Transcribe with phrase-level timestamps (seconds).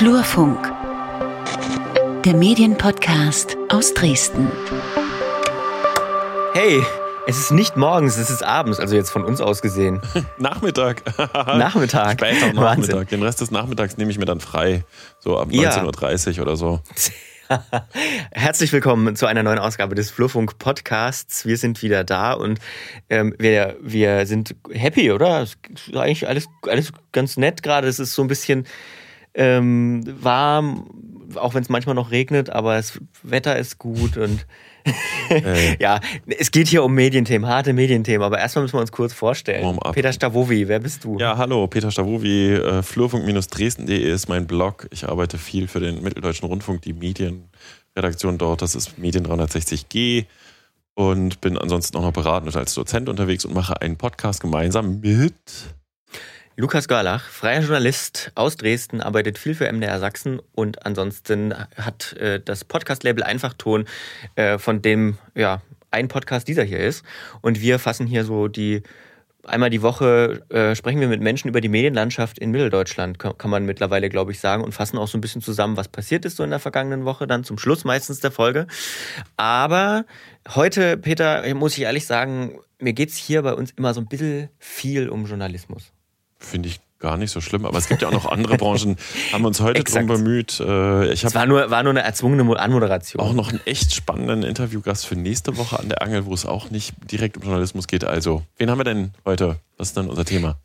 [0.00, 0.72] Flurfunk,
[2.24, 4.50] der Medienpodcast aus Dresden.
[6.54, 6.82] Hey,
[7.26, 10.00] es ist nicht morgens, es ist abends, also jetzt von uns aus gesehen.
[10.38, 11.02] Nachmittag.
[11.34, 12.12] Nachmittag.
[12.12, 13.10] Später Nachmittag.
[13.10, 14.84] Den Rest des Nachmittags nehme ich mir dann frei.
[15.18, 16.80] So ab 19.30 Uhr oder so.
[18.30, 21.44] Herzlich willkommen zu einer neuen Ausgabe des Flurfunk Podcasts.
[21.44, 22.58] Wir sind wieder da und
[23.10, 25.42] ähm, wir, wir sind happy, oder?
[25.42, 27.86] Es ist eigentlich alles, alles ganz nett gerade.
[27.86, 28.66] Es ist so ein bisschen
[29.34, 30.88] ähm, warm,
[31.36, 34.46] auch wenn es manchmal noch regnet, aber das Wetter ist gut und
[35.28, 35.76] äh.
[35.80, 39.78] ja, es geht hier um Medienthemen, harte Medienthemen, aber erstmal müssen wir uns kurz vorstellen.
[39.92, 41.18] Peter Stavovi, wer bist du?
[41.18, 44.88] Ja, hallo, Peter Stavovi, äh, flurfunk-dresden.de ist mein Blog.
[44.90, 50.26] Ich arbeite viel für den Mitteldeutschen Rundfunk, die Medienredaktion dort, das ist Medien 360G
[50.94, 55.34] und bin ansonsten auch noch beratend als Dozent unterwegs und mache einen Podcast gemeinsam mit
[56.60, 62.38] Lukas Görlach, freier Journalist aus Dresden, arbeitet viel für MDR Sachsen und ansonsten hat äh,
[62.38, 63.86] das Podcast-Label Einfachton,
[64.34, 67.02] äh, von dem ja ein Podcast dieser hier ist.
[67.40, 68.82] Und wir fassen hier so die
[69.42, 73.50] einmal die Woche äh, sprechen wir mit Menschen über die Medienlandschaft in Mitteldeutschland, kann, kann
[73.50, 76.36] man mittlerweile, glaube ich, sagen, und fassen auch so ein bisschen zusammen, was passiert ist
[76.36, 78.66] so in der vergangenen Woche, dann zum Schluss meistens der Folge.
[79.38, 80.04] Aber
[80.54, 84.08] heute, Peter, muss ich ehrlich sagen, mir geht es hier bei uns immer so ein
[84.08, 85.90] bisschen viel um Journalismus.
[86.40, 88.96] Finde ich gar nicht so schlimm, aber es gibt ja auch noch andere Branchen,
[89.32, 90.60] haben wir uns heute drum bemüht.
[90.60, 93.22] Äh, ich es war nur, war nur eine erzwungene Anmoderation.
[93.22, 96.70] Auch noch einen echt spannenden Interviewgast für nächste Woche an der Angel, wo es auch
[96.70, 98.04] nicht direkt um Journalismus geht.
[98.04, 99.56] Also, wen haben wir denn heute?
[99.78, 100.58] Was ist denn unser Thema?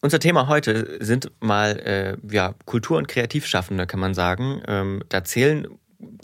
[0.00, 4.62] Unser Thema heute sind mal äh, ja, Kultur- und Kreativschaffende, kann man sagen.
[4.68, 5.66] Ähm, da zählen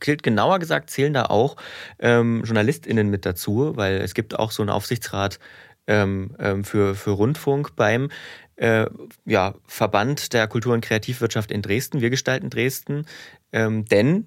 [0.00, 1.56] gilt genauer gesagt, zählen da auch
[1.98, 5.38] ähm, JournalistInnen mit dazu, weil es gibt auch so einen Aufsichtsrat
[5.86, 8.10] ähm, ähm für, für Rundfunk beim
[8.60, 8.86] äh,
[9.24, 12.00] ja, Verband der Kultur- und Kreativwirtschaft in Dresden.
[12.00, 13.06] Wir gestalten Dresden,
[13.52, 14.26] ähm, denn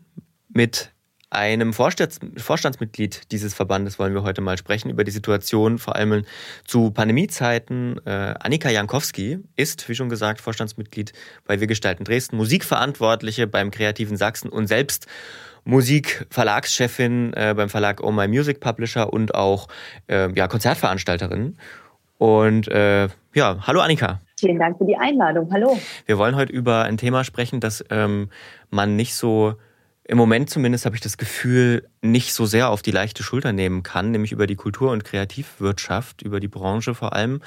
[0.49, 0.91] mit
[1.29, 6.25] einem Vorstands Vorstandsmitglied dieses Verbandes wollen wir heute mal sprechen über die Situation, vor allem
[6.65, 7.99] zu Pandemiezeiten.
[8.05, 11.13] Äh, Annika Jankowski ist, wie schon gesagt, Vorstandsmitglied
[11.45, 15.07] bei Wir gestalten Dresden, Musikverantwortliche beim Kreativen Sachsen und selbst
[15.63, 19.67] Musikverlagschefin äh, beim Verlag Oh My Music Publisher und auch
[20.07, 21.57] äh, ja, Konzertveranstalterin.
[22.17, 24.21] Und äh, ja, hallo Annika.
[24.43, 25.53] Vielen Dank für die Einladung.
[25.53, 25.79] Hallo.
[26.05, 28.29] Wir wollen heute über ein Thema sprechen, das ähm,
[28.69, 29.53] man nicht so,
[30.03, 33.83] im Moment zumindest habe ich das Gefühl, nicht so sehr auf die leichte Schulter nehmen
[33.83, 37.41] kann, nämlich über die Kultur- und Kreativwirtschaft, über die Branche vor allem.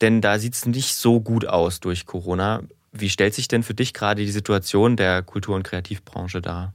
[0.00, 2.62] Denn da sieht es nicht so gut aus durch Corona.
[2.92, 6.72] Wie stellt sich denn für dich gerade die Situation der Kultur- und Kreativbranche dar?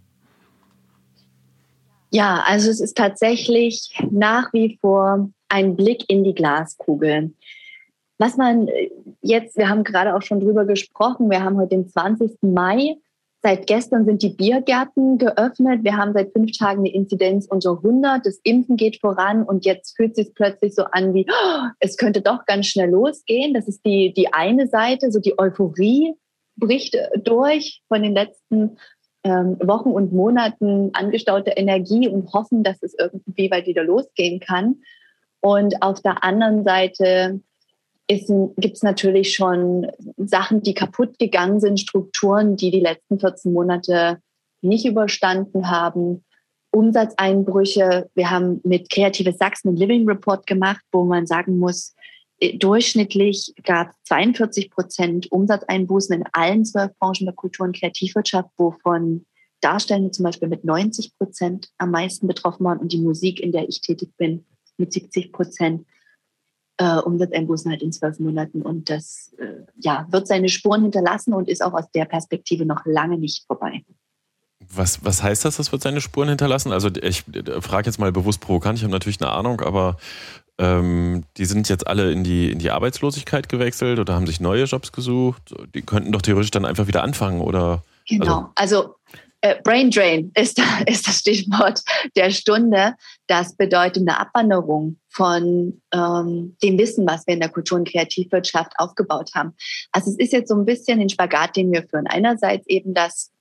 [2.10, 7.32] Ja, also es ist tatsächlich nach wie vor ein Blick in die Glaskugel.
[8.22, 11.90] Was man äh, jetzt, wir haben gerade auch schon drüber gesprochen, wir haben heute den
[11.90, 12.38] 20.
[12.44, 12.98] Mai.
[13.42, 15.84] Seit gestern sind die Biergärten geöffnet.
[15.84, 18.24] Wir haben seit fünf Tagen eine Inzidenz unter 100.
[18.24, 21.98] Das Impfen geht voran und jetzt fühlt es sich plötzlich so an wie, oh, es
[21.98, 23.56] könnte doch ganz schnell losgehen.
[23.56, 26.14] Das ist die, die eine Seite, so die Euphorie
[26.58, 28.78] bricht durch von den letzten
[29.24, 34.84] ähm, Wochen und Monaten angestaute Energie und hoffen, dass es irgendwie bald wieder losgehen kann.
[35.40, 37.42] Und auf der anderen Seite
[38.58, 44.20] gibt es natürlich schon Sachen, die kaputt gegangen sind, Strukturen, die die letzten 14 Monate
[44.62, 46.24] nicht überstanden haben.
[46.72, 48.10] Umsatzeinbrüche.
[48.16, 51.94] Wir haben mit Kreatives Sachsen einen Living Report gemacht, wo man sagen muss,
[52.40, 58.50] äh, durchschnittlich gab es 42 Prozent Umsatzeinbußen in allen zwölf Branchen der Kultur- und Kreativwirtschaft,
[58.58, 59.26] wovon
[59.62, 63.70] Darstellende zum Beispiel mit 90 Prozent am meisten betroffen waren und die Musik, in der
[63.70, 64.46] ich tätig bin,
[64.78, 65.86] mit 70 Prozent
[66.82, 68.64] äh, Umsatzeinbußen halt in zwölf Monaten.
[68.64, 72.86] Und das äh, ja, wird seine Spuren hinterlassen und ist auch aus der Perspektive noch
[72.86, 73.84] lange nicht vorbei.
[74.74, 76.72] Was, was heißt das, das wird seine Spuren hinterlassen?
[76.72, 79.98] Also ich äh, frage jetzt mal bewusst provokant, ich habe natürlich eine Ahnung, aber
[80.58, 84.64] ähm, die sind jetzt alle in die, in die Arbeitslosigkeit gewechselt oder haben sich neue
[84.64, 85.54] Jobs gesucht.
[85.76, 87.84] Die könnten doch theoretisch dann einfach wieder anfangen, oder?
[88.08, 88.96] Genau, also, also
[89.42, 91.82] äh, Brain Drain ist, ist das Stichwort
[92.16, 92.96] der Stunde.
[93.28, 98.74] Das bedeutet eine Abwanderung von ähm, dem Wissen, was wir in der Kultur- und Kreativwirtschaft
[98.78, 99.54] aufgebaut haben.
[99.92, 102.08] Also es ist jetzt so ein bisschen den Spagat, den wir führen.
[102.08, 103.32] Einerseits eben, dass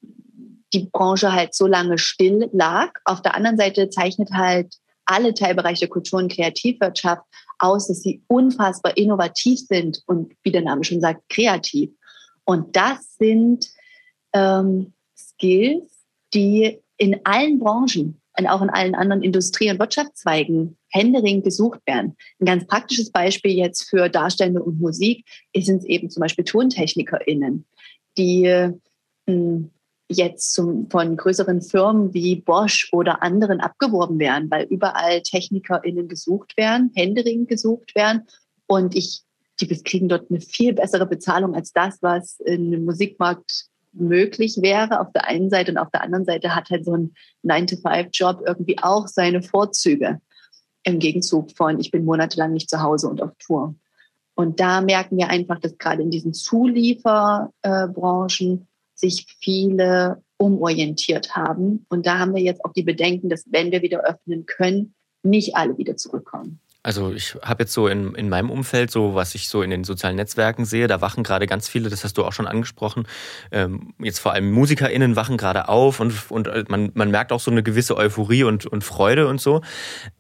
[0.72, 2.92] die Branche halt so lange still lag.
[3.04, 7.22] Auf der anderen Seite zeichnet halt alle Teilbereiche Kultur- und Kreativwirtschaft
[7.58, 11.90] aus, dass sie unfassbar innovativ sind und wie der Name schon sagt, kreativ.
[12.44, 13.68] Und das sind
[14.32, 15.89] ähm, Skills,
[16.34, 22.16] die in allen Branchen und auch in allen anderen Industrie- und Wirtschaftszweigen händeringend gesucht werden.
[22.40, 25.24] Ein ganz praktisches Beispiel jetzt für Darstellende und Musik
[25.56, 27.66] sind eben zum Beispiel TontechnikerInnen,
[28.16, 28.72] die
[29.26, 29.70] hm,
[30.10, 36.56] jetzt zum, von größeren Firmen wie Bosch oder anderen abgeworben werden, weil überall TechnikerInnen gesucht
[36.56, 38.26] werden, händeringend gesucht werden.
[38.66, 39.22] Und ich,
[39.60, 45.10] die kriegen dort eine viel bessere Bezahlung als das, was im Musikmarkt möglich wäre auf
[45.12, 47.14] der einen Seite und auf der anderen Seite hat halt so ein
[47.44, 50.20] 9-to-5-Job irgendwie auch seine Vorzüge
[50.84, 53.74] im Gegenzug von, ich bin monatelang nicht zu Hause und auf Tour.
[54.34, 61.84] Und da merken wir einfach, dass gerade in diesen Zulieferbranchen sich viele umorientiert haben.
[61.90, 65.54] Und da haben wir jetzt auch die Bedenken, dass wenn wir wieder öffnen können, nicht
[65.56, 66.60] alle wieder zurückkommen.
[66.82, 69.84] Also ich habe jetzt so in, in meinem Umfeld, so was ich so in den
[69.84, 73.06] sozialen Netzwerken sehe, da wachen gerade ganz viele, das hast du auch schon angesprochen,
[73.50, 77.40] ähm, jetzt vor allem MusikerInnen wachen gerade auf und, und äh, man, man merkt auch
[77.40, 79.60] so eine gewisse Euphorie und, und Freude und so.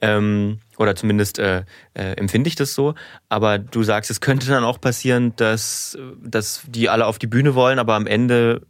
[0.02, 1.64] Ähm, oder zumindest äh,
[1.94, 2.94] äh, empfinde ich das so.
[3.30, 7.54] Aber du sagst, es könnte dann auch passieren, dass, dass die alle auf die Bühne
[7.54, 8.66] wollen, aber am Ende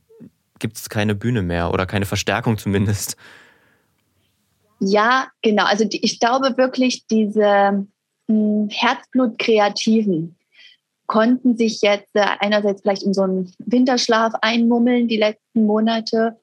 [0.61, 3.17] gibt es keine Bühne mehr oder keine Verstärkung zumindest.
[4.81, 5.65] Ja, genau.
[5.65, 7.87] Also die, ich glaube wirklich, diese
[8.29, 10.37] hm, Herzblut-Kreativen
[11.07, 16.37] konnten sich jetzt äh, einerseits vielleicht in so einen Winterschlaf einmummeln die letzten Monate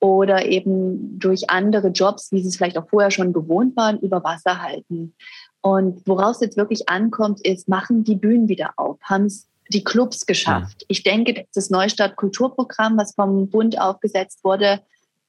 [0.00, 4.24] oder eben durch andere Jobs, wie sie es vielleicht auch vorher schon gewohnt waren, über
[4.24, 5.14] Wasser halten.
[5.60, 10.26] Und woraus jetzt wirklich ankommt, ist, machen die Bühnen wieder auf, haben es die Clubs
[10.26, 10.82] geschafft.
[10.82, 10.86] Ja.
[10.88, 14.80] Ich denke, das Neustart Kulturprogramm, was vom Bund aufgesetzt wurde,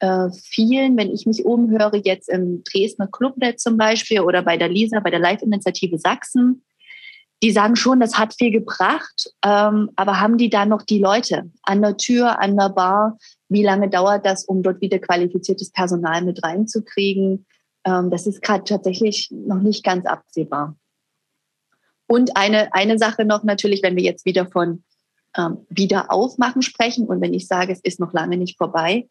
[0.04, 4.68] äh, vielen, wenn ich mich umhöre, jetzt im Dresdner Clubnet zum Beispiel oder bei der
[4.68, 6.66] LISA, bei der Live-Initiative Sachsen,
[7.42, 11.50] die sagen schon, das hat viel gebracht, ähm, aber haben die da noch die Leute
[11.62, 13.18] an der Tür, an der Bar?
[13.48, 17.46] Wie lange dauert das, um dort wieder qualifiziertes Personal mit reinzukriegen?
[17.86, 20.76] Ähm, das ist gerade tatsächlich noch nicht ganz absehbar.
[22.08, 24.84] Und eine, eine Sache noch natürlich, wenn wir jetzt wieder von
[25.38, 29.08] ähm, Wiederaufmachen sprechen und wenn ich sage, es ist noch lange nicht vorbei,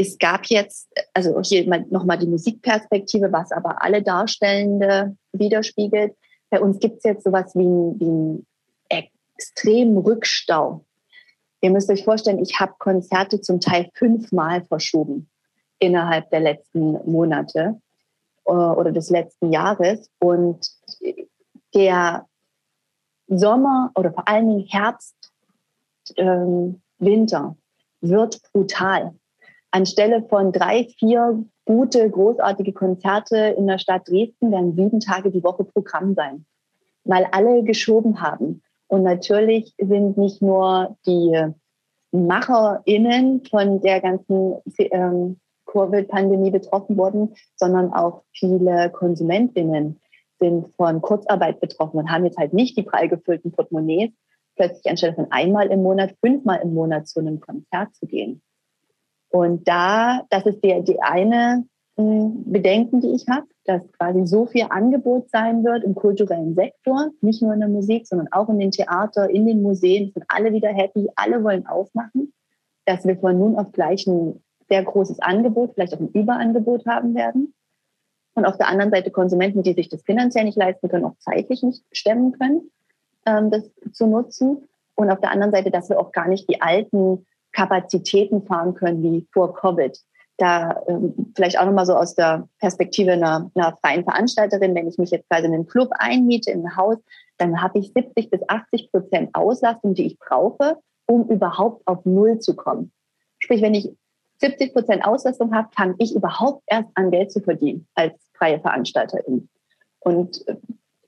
[0.00, 6.14] es gab jetzt, also hier nochmal die Musikperspektive, was aber alle Darstellende widerspiegelt.
[6.50, 8.46] Bei uns gibt es jetzt sowas wie, einen
[8.88, 10.84] extremen Rückstau.
[11.60, 15.28] Ihr müsst euch vorstellen, ich habe Konzerte zum Teil fünfmal verschoben
[15.80, 17.80] innerhalb der letzten Monate
[18.46, 20.08] äh, oder des letzten Jahres.
[20.20, 20.64] Und
[21.74, 22.24] der
[23.26, 25.16] Sommer oder vor allen Dingen Herbst,
[26.16, 27.56] ähm, Winter
[28.00, 29.12] wird brutal
[29.70, 35.44] anstelle von drei, vier gute, großartige Konzerte in der Stadt Dresden werden sieben Tage die
[35.44, 36.46] Woche Programm sein,
[37.04, 38.62] weil alle geschoben haben.
[38.86, 41.52] Und natürlich sind nicht nur die
[42.10, 50.00] MacherInnen von der ganzen ähm, Covid-Pandemie betroffen worden, sondern auch viele KonsumentInnen
[50.40, 54.10] sind von Kurzarbeit betroffen und haben jetzt halt nicht die prall gefüllten Portemonnaies,
[54.56, 58.40] plötzlich anstelle von einmal im Monat, fünfmal im Monat zu einem Konzert zu gehen.
[59.30, 61.64] Und da, das ist die, die eine
[61.96, 67.10] hm, Bedenken, die ich habe, dass quasi so viel Angebot sein wird im kulturellen Sektor,
[67.20, 70.52] nicht nur in der Musik, sondern auch in den Theater, in den Museen, sind alle
[70.52, 72.32] wieder happy, alle wollen aufmachen,
[72.86, 77.14] dass wir von nun auf gleich ein sehr großes Angebot, vielleicht auch ein Überangebot haben
[77.14, 77.54] werden.
[78.34, 81.62] Und auf der anderen Seite Konsumenten, die sich das finanziell nicht leisten können, auch zeitlich
[81.62, 82.70] nicht stemmen können,
[83.26, 84.68] ähm, das zu nutzen.
[84.94, 89.02] Und auf der anderen Seite, dass wir auch gar nicht die alten Kapazitäten fahren können
[89.02, 89.98] wie vor Covid.
[90.36, 94.98] Da ähm, vielleicht auch nochmal so aus der Perspektive einer, einer freien Veranstalterin, wenn ich
[94.98, 96.98] mich jetzt quasi in einen Club einmiete, in ein Haus,
[97.38, 100.76] dann habe ich 70 bis 80 Prozent Auslastung, die ich brauche,
[101.06, 102.92] um überhaupt auf Null zu kommen.
[103.38, 103.90] Sprich, wenn ich
[104.40, 109.48] 70 Prozent Auslastung habe, fange ich überhaupt erst an, Geld zu verdienen als freie Veranstalterin.
[110.00, 110.56] Und äh,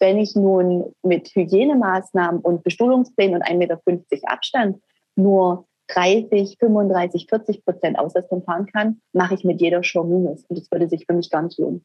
[0.00, 3.80] wenn ich nun mit Hygienemaßnahmen und Bestuhlungsplänen und 1,50 Meter
[4.24, 4.82] Abstand
[5.14, 10.44] nur 30, 35, 40 Prozent Auslastung fahren kann, mache ich mit jeder Show Minus.
[10.48, 11.84] Und das würde sich für mich gar nicht lohnen.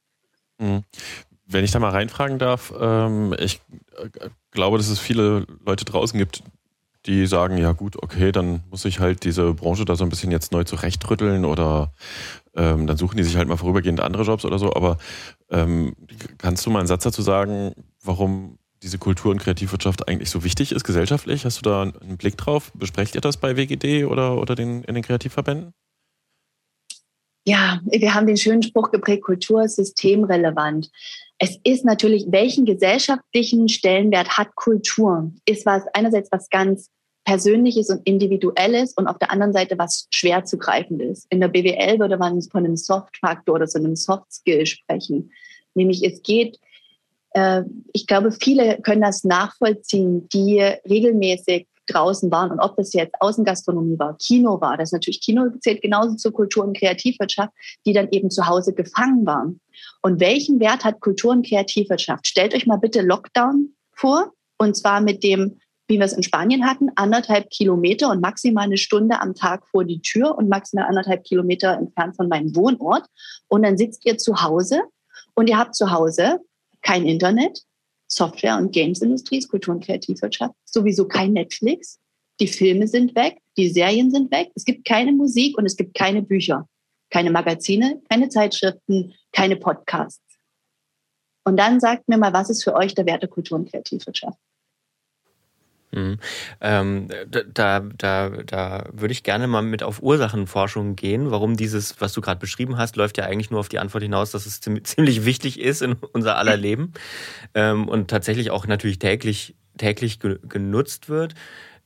[0.59, 0.83] Mhm.
[1.47, 3.61] Wenn ich da mal reinfragen darf, ähm, ich
[3.97, 6.43] äh, glaube, dass es viele Leute draußen gibt,
[7.05, 10.31] die sagen, ja gut, okay, dann muss ich halt diese Branche da so ein bisschen
[10.31, 11.93] jetzt neu zurechtrütteln oder
[12.55, 14.73] ähm, dann suchen die sich halt mal vorübergehend andere Jobs oder so.
[14.73, 14.97] Aber
[15.51, 15.95] ähm,
[16.39, 20.71] kannst du mal einen Satz dazu sagen, warum diese Kultur- und Kreativwirtschaft eigentlich so wichtig
[20.71, 21.45] ist gesellschaftlich?
[21.45, 22.71] Hast du da einen Blick drauf?
[22.73, 25.73] Besprecht ihr das bei WGD oder, oder den, in den Kreativverbänden?
[27.47, 30.89] Ja, wir haben den schönen Spruch geprägt, Kultur ist systemrelevant.
[31.37, 35.31] Es ist natürlich, welchen gesellschaftlichen Stellenwert hat Kultur?
[35.45, 36.89] Ist was einerseits was ganz
[37.25, 41.25] Persönliches und Individuelles und auf der anderen Seite was schwer zu greifen ist.
[41.31, 45.31] In der BWL würde man von einem Soft-Faktor oder so einem Soft-Skill sprechen.
[45.73, 46.59] Nämlich es geht
[47.93, 53.99] ich glaube, viele können das nachvollziehen, die regelmäßig draußen waren und ob das jetzt Außengastronomie
[53.99, 57.53] war, Kino war, das natürlich Kino zählt genauso zur Kultur- und Kreativwirtschaft,
[57.85, 59.59] die dann eben zu Hause gefangen waren.
[60.01, 62.27] Und welchen Wert hat Kultur- und Kreativwirtschaft?
[62.27, 66.65] Stellt euch mal bitte Lockdown vor und zwar mit dem, wie wir es in Spanien
[66.65, 71.23] hatten, anderthalb Kilometer und maximal eine Stunde am Tag vor die Tür und maximal anderthalb
[71.23, 73.05] Kilometer entfernt von meinem Wohnort.
[73.47, 74.81] Und dann sitzt ihr zu Hause
[75.35, 76.39] und ihr habt zu Hause
[76.85, 77.63] kein Internet,
[78.07, 81.99] Software- und Gamesindustrie, Kultur- und Kreativwirtschaft, sowieso kein Netflix.
[82.39, 85.95] Die Filme sind weg, die Serien sind weg, es gibt keine Musik und es gibt
[85.95, 86.67] keine Bücher,
[87.09, 90.21] keine Magazine, keine Zeitschriften, keine Podcasts.
[91.47, 94.39] Und dann sagt mir mal, was ist für euch der Wert der Kultur- und Kreativwirtschaft?
[95.95, 96.19] Mhm.
[96.59, 97.07] Ähm,
[97.53, 101.31] da, da, da würde ich gerne mal mit auf Ursachenforschung gehen.
[101.31, 104.31] Warum dieses, was du gerade beschrieben hast, läuft ja eigentlich nur auf die Antwort hinaus,
[104.31, 106.93] dass es ziemlich wichtig ist in unser aller Leben
[107.53, 111.33] ähm, und tatsächlich auch natürlich täglich, täglich genutzt wird.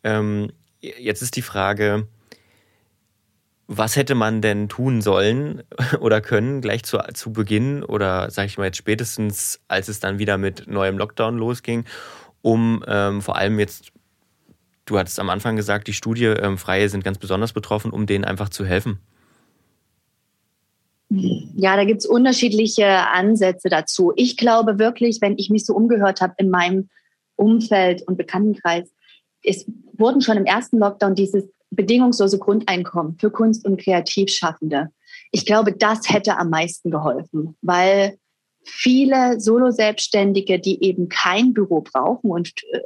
[0.03, 2.07] Ähm, jetzt ist die Frage,
[3.67, 5.61] was hätte man denn tun sollen
[5.99, 10.17] oder können gleich zu, zu Beginn oder sage ich mal jetzt spätestens, als es dann
[10.17, 11.85] wieder mit neuem Lockdown losging,
[12.41, 13.91] um ähm, vor allem jetzt
[14.89, 18.49] Du hattest am Anfang gesagt, die Studie ähm, sind ganz besonders betroffen, um denen einfach
[18.49, 18.99] zu helfen.
[21.09, 24.13] Ja, da gibt es unterschiedliche Ansätze dazu.
[24.15, 26.89] Ich glaube wirklich, wenn ich mich so umgehört habe in meinem
[27.35, 28.91] Umfeld und Bekanntenkreis,
[29.43, 34.89] es wurden schon im ersten Lockdown dieses bedingungslose Grundeinkommen für Kunst- und Kreativschaffende.
[35.31, 38.17] Ich glaube, das hätte am meisten geholfen, weil
[38.69, 42.79] viele Solo-Selbstständige, die eben kein Büro brauchen und äh,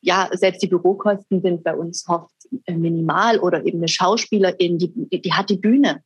[0.00, 2.30] ja, selbst die Bürokosten sind bei uns oft
[2.66, 6.02] äh, minimal oder eben eine Schauspielerin, die, die hat die Bühne.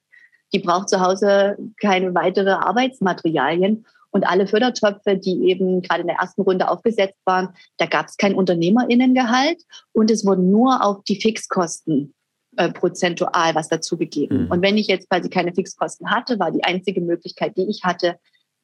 [0.52, 3.86] Die braucht zu Hause keine weitere Arbeitsmaterialien.
[4.10, 7.48] Und alle Fördertöpfe, die eben gerade in der ersten Runde aufgesetzt waren,
[7.78, 9.60] da gab es kein Unternehmerinnengehalt
[9.92, 12.14] und es wurden nur auf die Fixkosten
[12.56, 14.44] äh, prozentual was dazugegeben.
[14.44, 14.50] Mhm.
[14.52, 18.14] Und wenn ich jetzt quasi keine Fixkosten hatte, war die einzige Möglichkeit, die ich hatte,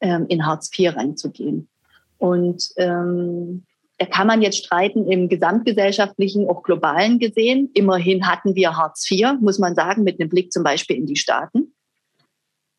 [0.01, 1.69] ähm, in Hartz IV reinzugehen.
[2.17, 3.63] Und ähm,
[3.97, 7.69] da kann man jetzt streiten im gesamtgesellschaftlichen, auch globalen gesehen.
[7.73, 11.15] Immerhin hatten wir Hartz IV, muss man sagen, mit einem Blick zum Beispiel in die
[11.15, 11.73] Staaten.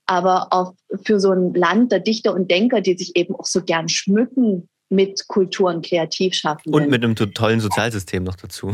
[0.07, 0.75] Aber auch
[1.05, 4.69] für so ein Land der Dichter und Denker, die sich eben auch so gern schmücken
[4.89, 6.75] mit Kultur und Kreativschaffenden.
[6.75, 8.73] Und mit einem tollen Sozialsystem noch dazu.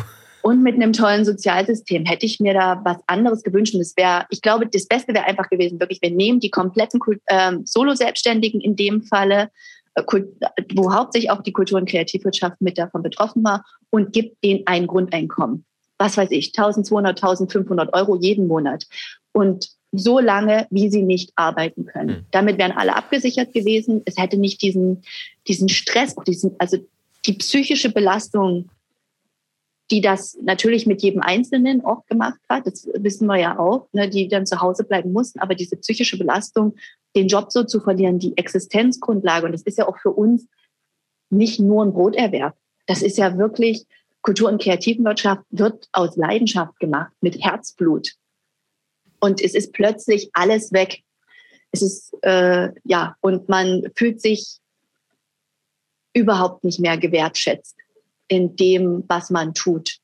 [0.49, 3.75] Und mit einem tollen Sozialsystem hätte ich mir da was anderes gewünscht.
[3.75, 7.01] Und es wäre, ich glaube, das Beste wäre einfach gewesen, wirklich, wir nehmen die kompletten
[7.29, 9.51] ähm, Solo-Selbstständigen in dem Falle,
[9.95, 10.03] äh,
[10.75, 14.87] wo hauptsächlich auch die Kultur- und Kreativwirtschaft mit davon betroffen war, und gibt denen ein
[14.87, 15.67] Grundeinkommen.
[15.99, 18.87] Was weiß ich, 1200, 1500 Euro jeden Monat.
[19.33, 22.21] Und so lange, wie sie nicht arbeiten können.
[22.21, 22.27] Mhm.
[22.31, 24.01] Damit wären alle abgesichert gewesen.
[24.07, 25.03] Es hätte nicht diesen,
[25.47, 26.79] diesen Stress, diesen, also
[27.27, 28.71] die psychische Belastung
[29.91, 34.09] die das natürlich mit jedem Einzelnen auch gemacht hat, das wissen wir ja auch, ne,
[34.09, 36.77] die dann zu Hause bleiben mussten, aber diese psychische Belastung,
[37.17, 40.47] den Job so zu verlieren, die Existenzgrundlage, und das ist ja auch für uns
[41.31, 42.55] nicht nur ein Broterwerb,
[42.87, 43.87] das ist ja wirklich,
[44.21, 48.13] Kultur- und Kreativwirtschaft wird aus Leidenschaft gemacht, mit Herzblut.
[49.21, 51.03] Und es ist plötzlich alles weg.
[51.71, 54.59] Es ist, äh, ja, und man fühlt sich
[56.13, 57.77] überhaupt nicht mehr gewertschätzt
[58.29, 59.99] in dem, was man tut.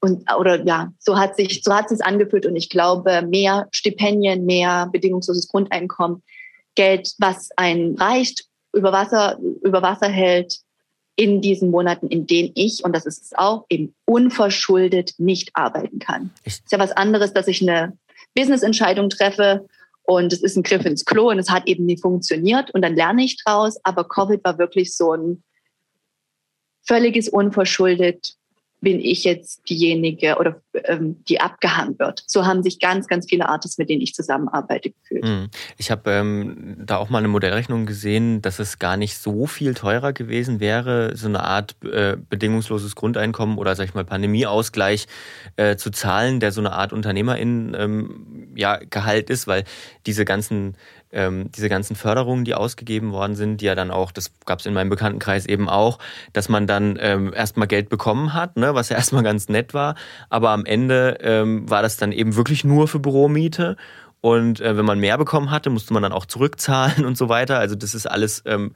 [0.00, 2.46] Und, oder ja, so hat sich, so hat es angefühlt.
[2.46, 6.22] Und ich glaube, mehr Stipendien, mehr bedingungsloses Grundeinkommen,
[6.76, 10.60] Geld, was einen reicht, über Wasser, über Wasser hält
[11.16, 15.98] in diesen Monaten, in denen ich, und das ist es auch, eben unverschuldet nicht arbeiten
[15.98, 16.30] kann.
[16.44, 17.98] Ist ja was anderes, dass ich eine
[18.36, 19.66] Business-Entscheidung treffe
[20.02, 22.94] und es ist ein Griff ins Klo und es hat eben nie funktioniert und dann
[22.94, 23.80] lerne ich draus.
[23.82, 25.42] Aber Covid war wirklich so ein
[26.88, 28.37] völliges unverschuldet
[28.80, 32.22] bin ich jetzt diejenige oder ähm, die abgehangen wird.
[32.26, 35.24] So haben sich ganz, ganz viele Artists, mit denen ich zusammenarbeite, gefühlt.
[35.24, 35.48] Hm.
[35.76, 39.74] Ich habe ähm, da auch mal eine Modellrechnung gesehen, dass es gar nicht so viel
[39.74, 45.06] teurer gewesen wäre, so eine Art äh, bedingungsloses Grundeinkommen oder sag ich mal Pandemieausgleich
[45.56, 49.64] äh, zu zahlen, der so eine Art Unternehmerin ähm, ja Gehalt ist, weil
[50.06, 50.76] diese ganzen
[51.12, 54.66] ähm, diese ganzen Förderungen, die ausgegeben worden sind, die ja dann auch, das gab es
[54.66, 55.98] in meinem Bekanntenkreis eben auch,
[56.32, 59.94] dass man dann ähm, erstmal Geld bekommen hat, ne, was ja erstmal ganz nett war,
[60.30, 63.76] aber am Ende ähm, war das dann eben wirklich nur für Büromiete.
[64.20, 67.58] Und äh, wenn man mehr bekommen hatte, musste man dann auch zurückzahlen und so weiter.
[67.58, 68.72] Also das ist alles, ähm,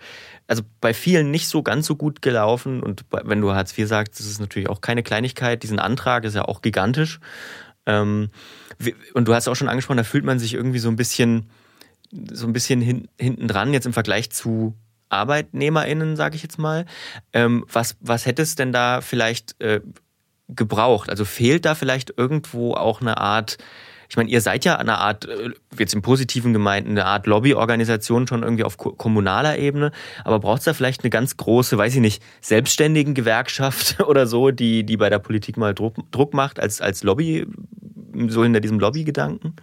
[0.46, 2.82] also bei vielen nicht so ganz so gut gelaufen.
[2.82, 5.62] Und wenn du Hartz IV sagst, das ist natürlich auch keine Kleinigkeit.
[5.62, 7.18] Diesen Antrag ist ja auch gigantisch.
[7.86, 8.30] Ähm,
[9.14, 11.50] und du hast auch schon angesprochen, da fühlt man sich irgendwie so ein bisschen,
[12.30, 14.76] so ein bisschen hin, hinten dran jetzt im Vergleich zu
[15.12, 16.86] ArbeitnehmerInnen, sage ich jetzt mal.
[17.32, 19.80] Ähm, was, was hätte es denn da vielleicht äh,
[20.48, 21.10] gebraucht?
[21.10, 23.58] Also fehlt da vielleicht irgendwo auch eine Art,
[24.08, 28.26] ich meine, ihr seid ja eine Art, äh, jetzt im positiven Gemeinden, eine Art Lobbyorganisation
[28.26, 29.92] schon irgendwie auf kommunaler Ebene,
[30.24, 34.50] aber braucht es da vielleicht eine ganz große, weiß ich nicht, selbstständigen Gewerkschaft oder so,
[34.50, 37.46] die, die bei der Politik mal Druck, Druck macht als, als Lobby,
[38.28, 39.56] so hinter diesem Lobbygedanken?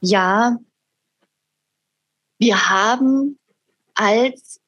[0.00, 0.56] Ja,
[2.38, 3.36] wir haben
[3.98, 4.60] als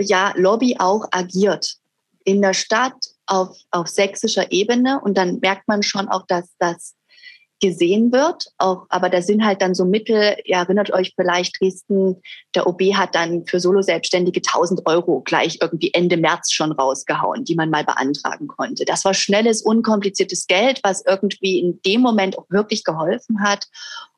[0.00, 1.74] ja, Lobby auch agiert
[2.24, 2.94] in der Stadt
[3.26, 6.94] auf, auf sächsischer Ebene und dann merkt man schon auch, dass das
[7.60, 8.46] gesehen wird.
[8.58, 12.22] Auch, aber da sind halt dann so Mittel, ihr erinnert euch vielleicht, Dresden,
[12.54, 17.56] der OB hat dann für Solo-Selbstständige 1000 Euro gleich irgendwie Ende März schon rausgehauen, die
[17.56, 18.84] man mal beantragen konnte.
[18.84, 23.66] Das war schnelles, unkompliziertes Geld, was irgendwie in dem Moment auch wirklich geholfen hat,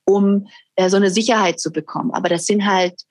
[0.04, 2.10] um äh, so eine Sicherheit zu bekommen.
[2.12, 3.04] Aber das sind halt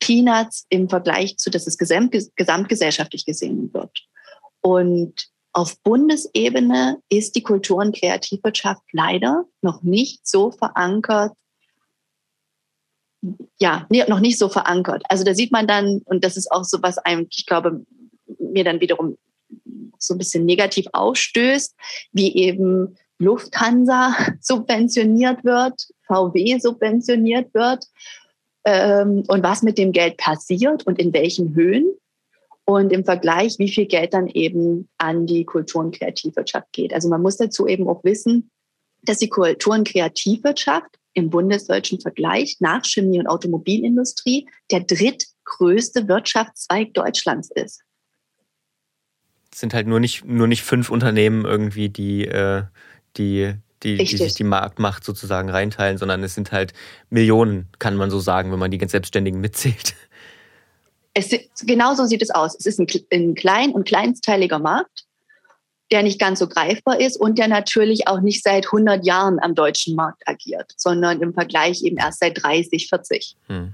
[0.00, 4.06] Peanuts im Vergleich zu, dass es gesamt, gesamtgesellschaftlich gesehen wird.
[4.60, 11.32] Und auf Bundesebene ist die Kultur- und Kreativwirtschaft leider noch nicht so verankert,
[13.58, 15.02] ja, noch nicht so verankert.
[15.08, 17.84] Also da sieht man dann, und das ist auch so, was einem, ich glaube,
[18.38, 19.16] mir dann wiederum
[19.98, 21.74] so ein bisschen negativ ausstößt,
[22.12, 27.84] wie eben Lufthansa subventioniert wird, VW subventioniert wird
[28.64, 31.94] ähm, und was mit dem Geld passiert und in welchen Höhen.
[32.64, 36.92] Und im Vergleich, wie viel Geld dann eben an die Kultur- und Kreativwirtschaft geht.
[36.92, 38.50] Also man muss dazu eben auch wissen,
[39.02, 46.92] dass die Kultur- und Kreativwirtschaft im bundesdeutschen Vergleich nach Chemie- und Automobilindustrie der drittgrößte Wirtschaftszweig
[46.94, 47.82] Deutschlands ist.
[49.50, 52.64] Es sind halt nur nicht, nur nicht fünf Unternehmen irgendwie, die, äh,
[53.16, 56.72] die die, die sich die Marktmacht sozusagen reinteilen, sondern es sind halt
[57.10, 59.94] Millionen, kann man so sagen, wenn man die Selbstständigen mitzählt.
[61.14, 61.30] Es,
[61.66, 62.54] genau so sieht es aus.
[62.58, 65.04] Es ist ein, ein klein- und kleinsteiliger Markt,
[65.90, 69.54] der nicht ganz so greifbar ist und der natürlich auch nicht seit 100 Jahren am
[69.54, 73.36] deutschen Markt agiert, sondern im Vergleich eben erst seit 30, 40.
[73.46, 73.72] Hm.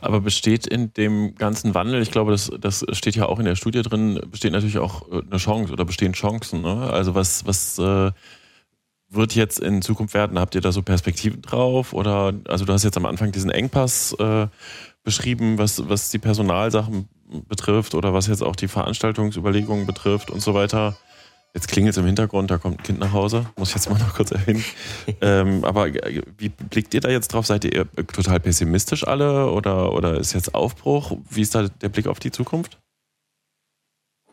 [0.00, 3.56] Aber besteht in dem ganzen Wandel, ich glaube, das, das steht ja auch in der
[3.56, 6.62] Studie drin, besteht natürlich auch äh, eine Chance oder bestehen Chancen.
[6.62, 6.90] Ne?
[6.90, 8.12] Also was, was äh,
[9.10, 10.38] wird jetzt in Zukunft werden?
[10.38, 11.92] Habt ihr da so Perspektiven drauf?
[11.92, 14.46] Oder also du hast jetzt am Anfang diesen Engpass äh,
[15.02, 17.08] beschrieben, was, was die Personalsachen
[17.48, 20.96] betrifft oder was jetzt auch die Veranstaltungsüberlegungen betrifft und so weiter.
[21.54, 23.98] Jetzt klingelt es im Hintergrund, da kommt ein Kind nach Hause, muss ich jetzt mal
[23.98, 24.62] noch kurz erwähnen.
[25.22, 27.46] ähm, aber äh, wie blickt ihr da jetzt drauf?
[27.46, 31.16] Seid ihr total pessimistisch alle oder, oder ist jetzt Aufbruch?
[31.30, 32.78] Wie ist da der Blick auf die Zukunft?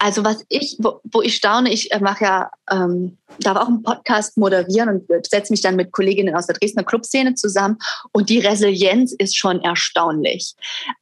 [0.06, 3.82] Also was ich, wo, wo ich staune, ich äh, mache ja, ähm, darf auch einen
[3.82, 7.80] Podcast moderieren und setze mich dann mit Kolleginnen aus der Dresdner Clubszene zusammen
[8.12, 10.54] und die Resilienz ist schon erstaunlich.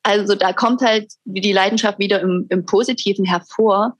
[0.04, 3.98] Also da kommt halt die Leidenschaft wieder im, im Positiven hervor.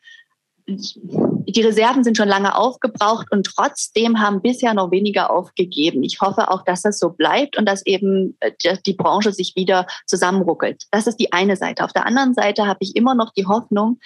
[0.68, 6.04] Die Reserven sind schon lange aufgebraucht und trotzdem haben bisher noch weniger aufgegeben.
[6.04, 8.54] Ich hoffe auch, dass das so bleibt und dass eben äh,
[8.86, 10.86] die Branche sich wieder zusammenruckelt.
[10.92, 11.84] Das ist die eine Seite.
[11.84, 14.00] Auf der anderen Seite habe ich immer noch die Hoffnung,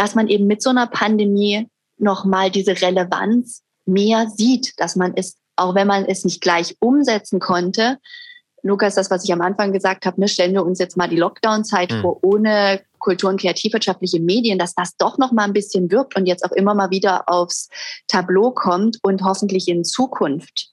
[0.00, 5.36] dass man eben mit so einer Pandemie nochmal diese Relevanz mehr sieht, dass man es,
[5.56, 7.98] auch wenn man es nicht gleich umsetzen konnte,
[8.62, 11.16] Lukas, das, was ich am Anfang gesagt habe, ne, stellen wir uns jetzt mal die
[11.16, 12.00] Lockdown-Zeit mhm.
[12.00, 16.24] vor, ohne kultur- und kreativwirtschaftliche Medien, dass das doch noch mal ein bisschen wirkt und
[16.24, 17.68] jetzt auch immer mal wieder aufs
[18.06, 20.70] Tableau kommt und hoffentlich in Zukunft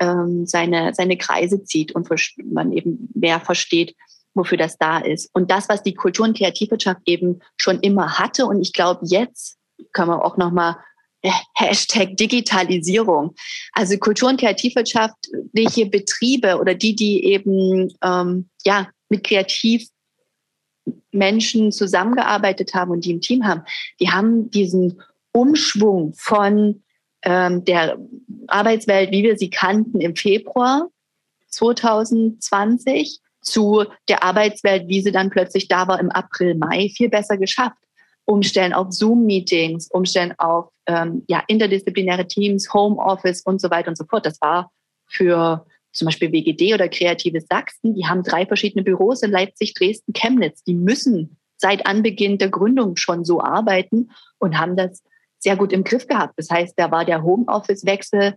[0.00, 2.08] ähm, seine, seine Kreise zieht und
[2.44, 3.94] man eben mehr versteht,
[4.36, 5.30] wofür das da ist.
[5.34, 9.58] Und das, was die Kultur- und Kreativwirtschaft eben schon immer hatte, und ich glaube, jetzt
[9.92, 10.76] können wir auch nochmal
[11.22, 13.34] äh, Hashtag Digitalisierung.
[13.72, 22.90] Also Kultur- und Kreativwirtschaftliche Betriebe oder die, die eben ähm, ja, mit Kreativmenschen zusammengearbeitet haben
[22.90, 23.62] und die im Team haben,
[24.00, 25.00] die haben diesen
[25.32, 26.82] Umschwung von
[27.22, 27.98] ähm, der
[28.46, 30.88] Arbeitswelt, wie wir sie kannten, im Februar
[31.48, 37.36] 2020 zu der Arbeitswelt, wie sie dann plötzlich da war im April, Mai, viel besser
[37.36, 37.78] geschafft.
[38.24, 44.04] Umstellen auf Zoom-Meetings, umstellen auf ähm, ja, interdisziplinäre Teams, Homeoffice und so weiter und so
[44.04, 44.26] fort.
[44.26, 44.72] Das war
[45.06, 50.12] für zum Beispiel WGD oder Kreatives Sachsen, die haben drei verschiedene Büros in Leipzig, Dresden,
[50.12, 50.62] Chemnitz.
[50.64, 55.02] Die müssen seit Anbeginn der Gründung schon so arbeiten und haben das
[55.38, 56.34] sehr gut im Griff gehabt.
[56.36, 58.34] Das heißt, da war der Homeoffice-Wechsel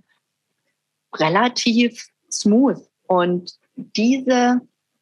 [1.15, 2.79] relativ smooth.
[3.07, 4.61] Und diese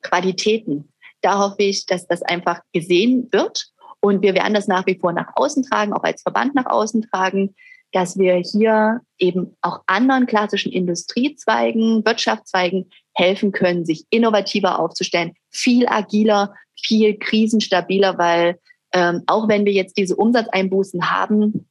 [0.10, 0.92] Qualitäten.
[1.22, 3.68] Da hoffe ich, dass das einfach gesehen wird.
[4.00, 7.08] Und wir werden das nach wie vor nach außen tragen, auch als Verband nach außen
[7.12, 7.56] tragen,
[7.92, 15.88] dass wir hier eben auch anderen klassischen Industriezweigen, Wirtschaftszweigen helfen können, sich innovativer aufzustellen, viel
[15.88, 18.60] agiler, viel krisenstabiler, weil
[18.94, 21.68] ähm, auch wenn wir jetzt diese Umsatzeinbußen haben,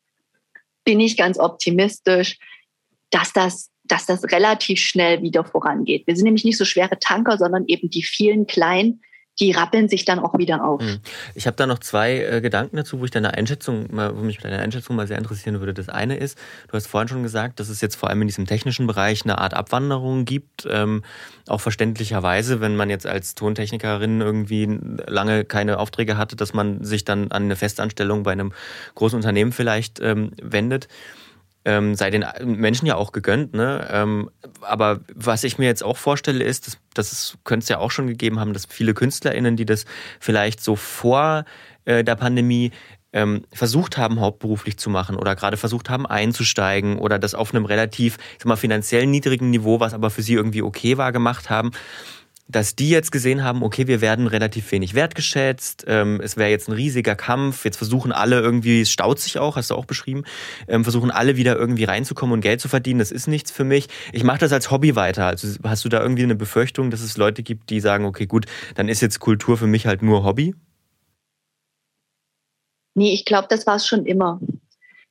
[0.84, 2.38] bin ich ganz optimistisch,
[3.10, 6.06] dass das, dass das relativ schnell wieder vorangeht.
[6.06, 9.00] Wir sind nämlich nicht so schwere Tanker, sondern eben die vielen kleinen,
[9.38, 10.80] die rappeln sich dann auch wieder auf.
[10.80, 10.98] Hm.
[11.34, 14.58] Ich habe da noch zwei äh, Gedanken dazu, wo ich deine Einschätzung, wo mich deine
[14.58, 15.74] Einschätzung mal sehr interessieren würde.
[15.74, 18.46] Das eine ist, du hast vorhin schon gesagt, dass es jetzt vor allem in diesem
[18.46, 21.02] technischen Bereich eine Art Abwanderung gibt, ähm,
[21.48, 24.66] auch verständlicherweise, wenn man jetzt als Tontechnikerin irgendwie
[25.06, 28.52] lange keine Aufträge hatte, dass man sich dann an eine Festanstellung bei einem
[28.94, 30.88] großen Unternehmen vielleicht ähm, wendet
[31.66, 33.52] ähm, sei den Menschen ja auch gegönnt.
[33.52, 33.86] Ne?
[33.90, 37.90] Ähm, aber was ich mir jetzt auch vorstelle, ist, dass, das könnte es ja auch
[37.90, 39.84] schon gegeben haben, dass viele KünstlerInnen, die das
[40.20, 41.44] vielleicht so vor
[41.84, 42.70] äh, der Pandemie
[43.12, 47.64] ähm, versucht haben, hauptberuflich zu machen oder gerade versucht haben, einzusteigen oder das auf einem
[47.64, 51.50] relativ, ich sag mal, finanziell niedrigen Niveau, was aber für sie irgendwie okay war, gemacht
[51.50, 51.72] haben
[52.48, 56.68] dass die jetzt gesehen haben, okay, wir werden relativ wenig wertgeschätzt, ähm, es wäre jetzt
[56.68, 60.24] ein riesiger Kampf, jetzt versuchen alle irgendwie, es staut sich auch, hast du auch beschrieben,
[60.68, 63.88] ähm, versuchen alle wieder irgendwie reinzukommen und Geld zu verdienen, das ist nichts für mich.
[64.12, 65.26] Ich mache das als Hobby weiter.
[65.26, 68.46] Also hast du da irgendwie eine Befürchtung, dass es Leute gibt, die sagen, okay, gut,
[68.76, 70.54] dann ist jetzt Kultur für mich halt nur Hobby?
[72.94, 74.40] Nee, ich glaube, das war es schon immer.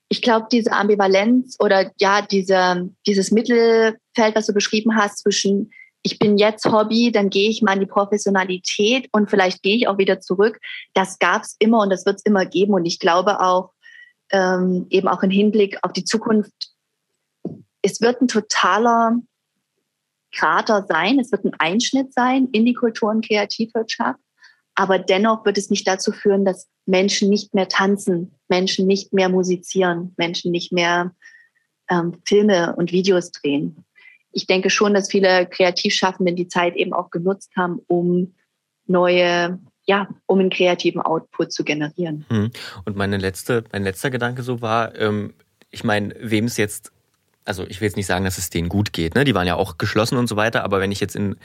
[0.08, 5.72] Ich glaube, diese Ambivalenz oder ja, diese, dieses Mittelfeld, was du beschrieben hast, zwischen
[6.06, 9.88] ich bin jetzt Hobby, dann gehe ich mal in die Professionalität und vielleicht gehe ich
[9.88, 10.60] auch wieder zurück.
[10.94, 12.76] Das gab es immer und das wird es immer geben.
[12.76, 13.72] Und ich glaube auch,
[14.32, 16.54] ähm, eben auch im Hinblick auf die Zukunft,
[17.82, 19.18] es wird ein totaler
[20.32, 24.20] Krater sein, es wird ein Einschnitt sein in die Kultur- und Kreativwirtschaft.
[24.76, 29.30] Aber dennoch wird es nicht dazu führen, dass Menschen nicht mehr tanzen, Menschen nicht mehr
[29.30, 31.16] musizieren, Menschen nicht mehr
[31.90, 33.85] ähm, Filme und Videos drehen
[34.36, 38.36] ich denke schon, dass viele Kreativschaffenden die Zeit eben auch genutzt haben, um
[38.86, 42.26] neue, ja, um einen kreativen Output zu generieren.
[42.30, 42.52] Hm.
[42.84, 45.34] Und meine letzte, mein letzter Gedanke so war, ähm,
[45.72, 46.92] ich meine, wem es jetzt
[47.48, 49.24] also ich will jetzt nicht sagen, dass es denen gut geht, ne?
[49.24, 51.36] Die waren ja auch geschlossen und so weiter, aber wenn ich jetzt in,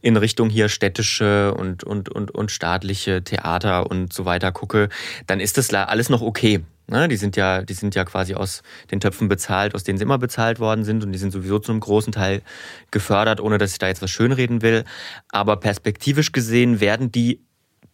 [0.00, 4.88] in Richtung hier städtische und, und, und, und staatliche Theater und so weiter gucke,
[5.26, 6.60] dann ist das alles noch okay.
[6.90, 7.08] Ne?
[7.08, 10.18] Die sind ja, die sind ja quasi aus den Töpfen bezahlt, aus denen sie immer
[10.18, 12.42] bezahlt worden sind und die sind sowieso zu einem großen Teil
[12.90, 14.84] gefördert, ohne dass ich da jetzt was schönreden will.
[15.30, 17.40] Aber perspektivisch gesehen werden die,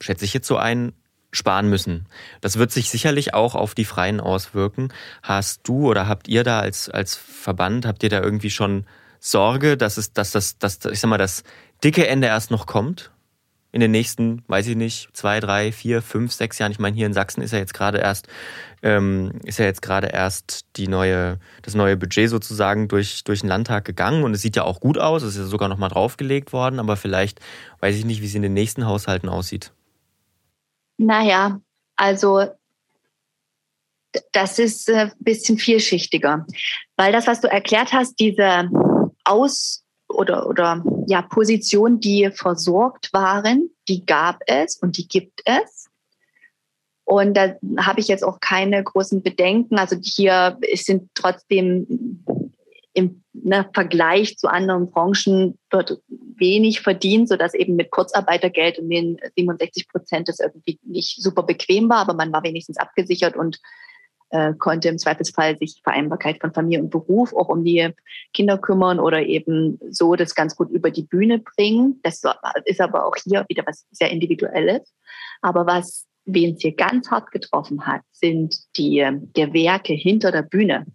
[0.00, 0.92] schätze ich jetzt so ein,
[1.32, 2.06] sparen müssen.
[2.40, 4.92] Das wird sich sicherlich auch auf die Freien auswirken.
[5.22, 8.86] Hast du oder habt ihr da als, als Verband, habt ihr da irgendwie schon
[9.20, 11.42] Sorge, dass es, dass das, dass, ich sag mal, das
[11.84, 13.10] dicke Ende erst noch kommt?
[13.72, 16.72] In den nächsten, weiß ich nicht, zwei, drei, vier, fünf, sechs Jahren.
[16.72, 18.28] Ich meine, hier in Sachsen ist ja jetzt gerade erst,
[18.82, 23.48] ähm, ist ja jetzt gerade erst die neue, das neue Budget sozusagen durch, durch den
[23.48, 25.22] Landtag gegangen und es sieht ja auch gut aus.
[25.22, 27.40] Es ist ja sogar nochmal draufgelegt worden, aber vielleicht
[27.80, 29.72] weiß ich nicht, wie es in den nächsten Haushalten aussieht.
[30.98, 31.60] Naja,
[31.96, 32.46] also
[34.32, 36.46] das ist ein äh, bisschen vielschichtiger,
[36.96, 38.70] weil das, was du erklärt hast, diese
[39.24, 45.88] Aus- oder, oder ja, Positionen, die versorgt waren, die gab es und die gibt es.
[47.04, 49.78] Und da habe ich jetzt auch keine großen Bedenken.
[49.78, 52.24] Also hier sind trotzdem
[52.94, 59.18] im ne, Vergleich zu anderen Branchen wird wenig verdient, sodass eben mit Kurzarbeitergeld und den
[59.36, 63.60] 67 Prozent das irgendwie nicht super bequem war, aber man war wenigstens abgesichert und
[64.30, 67.90] äh, konnte im Zweifelsfall sich Vereinbarkeit von Familie und Beruf auch um die
[68.32, 72.00] Kinder kümmern oder eben so das ganz gut über die Bühne bringen.
[72.02, 72.22] Das
[72.64, 74.92] ist aber auch hier wieder was sehr Individuelles.
[75.42, 80.86] Aber was wen es hier ganz hart getroffen hat, sind die Gewerke hinter der Bühne.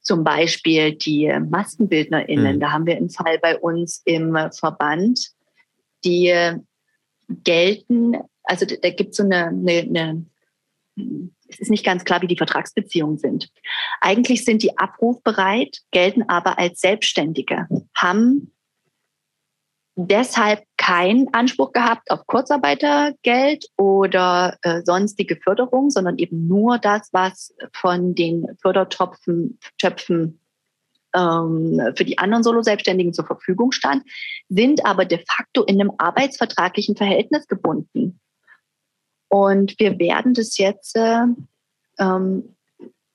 [0.00, 2.56] Zum Beispiel die MaskenbildnerInnen.
[2.56, 2.60] Mhm.
[2.60, 5.28] Da haben wir einen Fall bei uns im Verband,
[6.04, 6.32] die
[7.28, 10.26] gelten, also da gibt es so eine, eine, eine
[10.96, 13.48] es ist nicht ganz klar, wie die Vertragsbeziehungen sind.
[14.00, 18.52] Eigentlich sind die abrufbereit, gelten aber als Selbstständige, haben
[19.94, 27.54] deshalb keinen Anspruch gehabt auf Kurzarbeitergeld oder äh, sonstige Förderung, sondern eben nur das, was
[27.72, 30.40] von den Fördertöpfen Töpfen,
[31.14, 34.04] ähm, für die anderen Solo-Selbstständigen zur Verfügung stand,
[34.48, 38.18] sind aber de facto in einem arbeitsvertraglichen Verhältnis gebunden.
[39.32, 41.22] Und wir werden das jetzt äh,
[41.98, 42.54] ähm,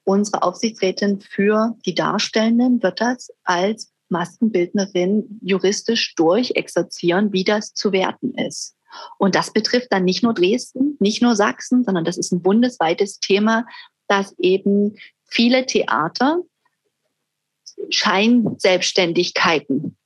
[0.03, 8.33] unsere Aufsichtsrätin für die Darstellenden wird das als Maskenbildnerin juristisch durchexerzieren, wie das zu werten
[8.33, 8.75] ist.
[9.19, 13.19] Und das betrifft dann nicht nur Dresden, nicht nur Sachsen, sondern das ist ein bundesweites
[13.19, 13.67] Thema,
[14.07, 16.39] dass eben viele Theater
[17.91, 19.96] Scheinselbstständigkeiten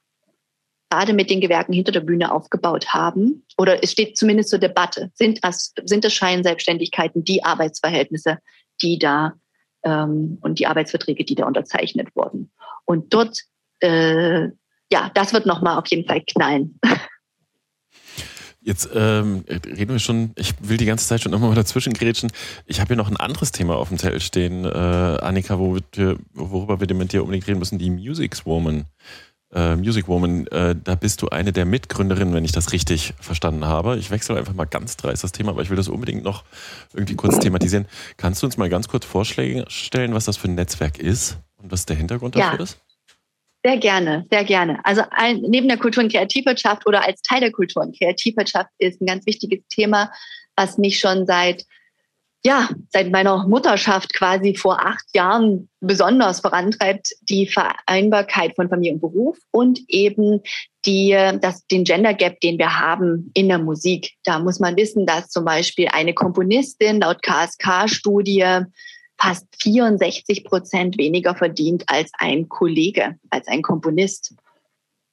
[0.92, 3.46] gerade mit den Gewerken hinter der Bühne aufgebaut haben.
[3.58, 5.10] Oder es steht zumindest zur Debatte.
[5.16, 8.38] Sind das, sind das Scheinselbstständigkeiten die Arbeitsverhältnisse,
[8.82, 9.34] die da
[9.84, 12.52] ähm, und die Arbeitsverträge, die da unterzeichnet wurden.
[12.86, 13.40] Und dort,
[13.80, 14.50] äh,
[14.92, 16.78] ja, das wird nochmal auf jeden Fall knallen.
[18.64, 22.32] Jetzt ähm, reden wir schon, ich will die ganze Zeit schon immer mal dazwischen grätschen.
[22.68, 26.18] Ich habe hier noch ein anderes Thema auf dem Zettel stehen, äh, Annika, wo wir,
[26.34, 28.86] worüber wir mit dir unbedingt reden müssen, die Music Woman.
[29.54, 33.66] Äh, Music Woman, äh, da bist du eine der Mitgründerinnen, wenn ich das richtig verstanden
[33.66, 33.98] habe.
[33.98, 36.44] Ich wechsle einfach mal ganz dreist das Thema, aber ich will das unbedingt noch
[36.94, 37.86] irgendwie kurz thematisieren.
[38.18, 41.72] Kannst du uns mal ganz kurz Vorschläge stellen, was das für ein Netzwerk ist und
[41.72, 42.52] was der Hintergrund ja.
[42.52, 42.80] dafür ist?
[43.64, 44.80] Sehr gerne, sehr gerne.
[44.84, 49.02] Also ein, neben der Kultur- und Kreativwirtschaft oder als Teil der Kultur- und Kreativwirtschaft ist
[49.02, 50.12] ein ganz wichtiges Thema,
[50.56, 51.66] was mich schon seit
[52.44, 59.02] ja, seit meiner Mutterschaft quasi vor acht Jahren besonders vorantreibt, die Vereinbarkeit von Familie und
[59.02, 60.42] Beruf und eben
[60.86, 64.14] die, das, den Gender Gap, den wir haben in der Musik.
[64.24, 68.66] Da muss man wissen, dass zum Beispiel eine Komponistin laut KSK-Studie
[69.20, 74.34] fast 64 Prozent weniger verdient als ein Kollege, als ein Komponist.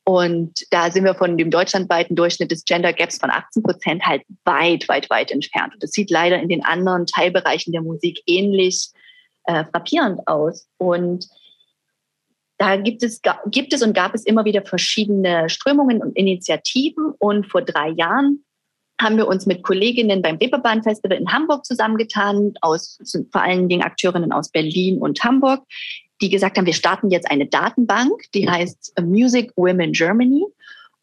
[0.09, 4.23] Und da sind wir von dem deutschlandweiten Durchschnitt des Gender Gaps von 18 Prozent halt
[4.47, 5.75] weit, weit, weit entfernt.
[5.75, 8.89] Und das sieht leider in den anderen Teilbereichen der Musik ähnlich
[9.45, 10.67] äh, frappierend aus.
[10.79, 11.29] Und
[12.57, 17.13] da gibt es, gibt es und gab es immer wieder verschiedene Strömungen und Initiativen.
[17.19, 18.47] Und vor drei Jahren
[18.99, 22.99] haben wir uns mit Kolleginnen beim Reeperbahn Festival in Hamburg zusammengetan, aus,
[23.31, 25.65] vor allen Dingen Akteurinnen aus Berlin und Hamburg,
[26.21, 30.45] die gesagt haben, wir starten jetzt eine Datenbank, die heißt Music Women Germany.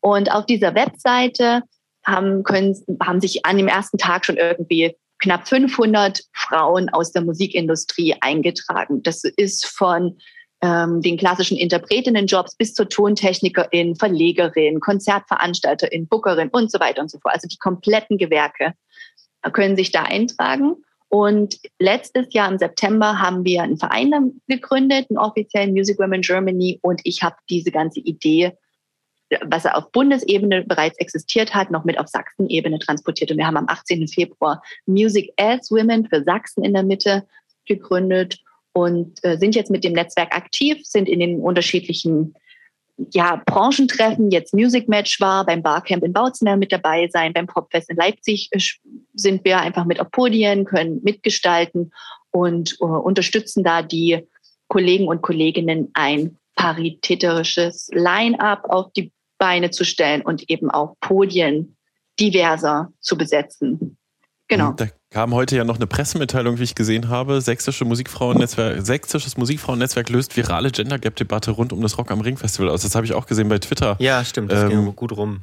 [0.02, 1.64] Und auf dieser Webseite
[2.06, 7.24] haben, können, haben sich an dem ersten Tag schon irgendwie knapp 500 Frauen aus der
[7.24, 9.02] Musikindustrie eingetragen.
[9.02, 10.18] Das ist von
[10.62, 17.20] ähm, den klassischen Interpretinnenjobs bis zur Tontechnikerin, Verlegerin, Konzertveranstalterin, Bookerin und so weiter und so
[17.20, 17.36] fort.
[17.36, 18.74] Also die kompletten Gewerke
[19.54, 20.76] können sich da eintragen.
[21.16, 26.78] Und letztes Jahr im September haben wir einen Verein gegründet, einen offiziellen Music Women Germany.
[26.82, 28.52] Und ich habe diese ganze Idee,
[29.46, 33.32] was auf Bundesebene bereits existiert hat, noch mit auf Sachsen-Ebene transportiert.
[33.32, 34.10] Und wir haben am 18.
[34.10, 37.26] Februar Music as Women für Sachsen in der Mitte
[37.66, 38.42] gegründet
[38.74, 42.36] und äh, sind jetzt mit dem Netzwerk aktiv, sind in den unterschiedlichen
[43.12, 47.90] ja, Branchentreffen, jetzt Music Match war, beim Barcamp in Bautzen mit dabei sein, beim Popfest
[47.90, 48.60] in Leipzig äh,
[49.14, 51.92] sind wir einfach mit auf Podien, können mitgestalten
[52.32, 54.26] und uh, unterstützen da die
[54.68, 61.76] Kollegen und Kolleginnen ein paritätisches Line-up auf die Beine zu stellen und eben auch Podien
[62.20, 63.98] diverser zu besetzen.
[64.48, 64.72] Genau.
[64.72, 67.40] Da kam heute ja noch eine Pressemitteilung, wie ich gesehen habe.
[67.40, 72.36] Sächsische Musikfrauennetzwerk, Sächsisches Musikfrauennetzwerk löst virale Gender Gap Debatte rund um das Rock am Ring
[72.36, 72.82] Festival aus.
[72.82, 73.96] Das habe ich auch gesehen bei Twitter.
[74.00, 74.52] Ja, stimmt.
[74.52, 75.40] Das ähm, ging gut rum.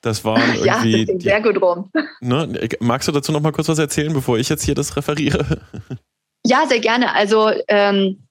[0.00, 0.64] Das waren irgendwie.
[0.66, 1.88] Ja, das ging sehr gut rum.
[2.20, 5.60] Ne, magst du dazu noch mal kurz was erzählen, bevor ich jetzt hier das referiere?
[6.44, 7.14] Ja, sehr gerne.
[7.14, 8.26] Also ähm,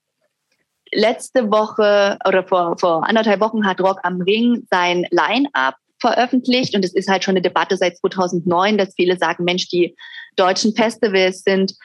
[0.91, 6.83] letzte Woche oder vor, vor anderthalb Wochen hat Rock am Ring sein Line-Up veröffentlicht und
[6.83, 9.95] es ist halt schon eine Debatte seit 2009, dass viele sagen, Mensch, die
[10.39, 11.75] deutschen Festivals sind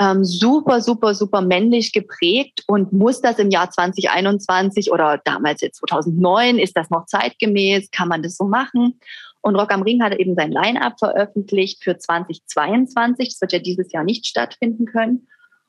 [0.00, 5.78] ähm, super, super, super männlich geprägt und muss das im Jahr 2021 oder damals jetzt
[5.78, 7.90] 2009, ist das noch zeitgemäß?
[7.90, 8.98] Kann man das so machen?
[9.42, 13.28] Und Rock am Ring hat eben sein Line-Up veröffentlicht für 2022.
[13.28, 15.26] Das wird ja dieses Jahr nicht stattfinden können.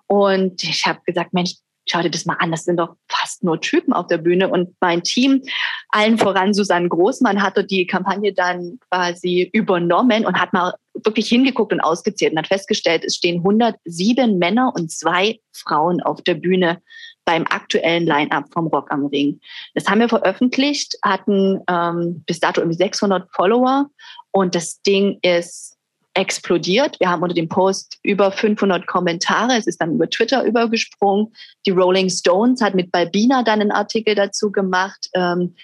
[0.08, 1.56] Und ich habe gesagt, Mensch,
[1.88, 4.50] schau dir das mal an, das sind doch fast nur Typen auf der Bühne.
[4.50, 5.42] Und mein Team,
[5.90, 11.74] allen voran Susanne Großmann, hatte die Kampagne dann quasi übernommen und hat mal wirklich hingeguckt
[11.74, 16.82] und ausgezählt und hat festgestellt, es stehen 107 Männer und zwei Frauen auf der Bühne
[17.26, 19.40] beim aktuellen Line-Up vom Rock am Ring.
[19.76, 23.90] Das haben wir veröffentlicht, hatten ähm, bis dato irgendwie 600 Follower
[24.32, 25.73] und das Ding ist
[26.14, 27.00] explodiert.
[27.00, 29.58] Wir haben unter dem Post über 500 Kommentare.
[29.58, 31.34] Es ist dann über Twitter übergesprungen.
[31.66, 35.10] Die Rolling Stones hat mit Balbina dann einen Artikel dazu gemacht.
[35.16, 35.56] Ähm,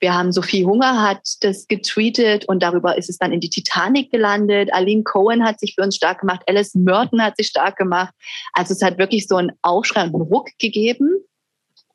[0.00, 4.12] wir haben Sophie Hunger hat das getweetet und darüber ist es dann in die Titanic
[4.12, 4.72] gelandet.
[4.72, 6.42] Aline Cohen hat sich für uns stark gemacht.
[6.46, 8.14] Alice Merton hat sich stark gemacht.
[8.52, 11.16] Also es hat wirklich so einen Aufschrei und einen Ruck gegeben.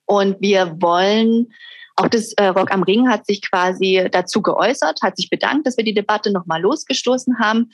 [0.06, 1.54] Und wir wollen
[1.96, 5.78] auch das äh, Rock am Ring hat sich quasi dazu geäußert, hat sich bedankt, dass
[5.78, 7.70] wir die Debatte nochmal losgestoßen haben.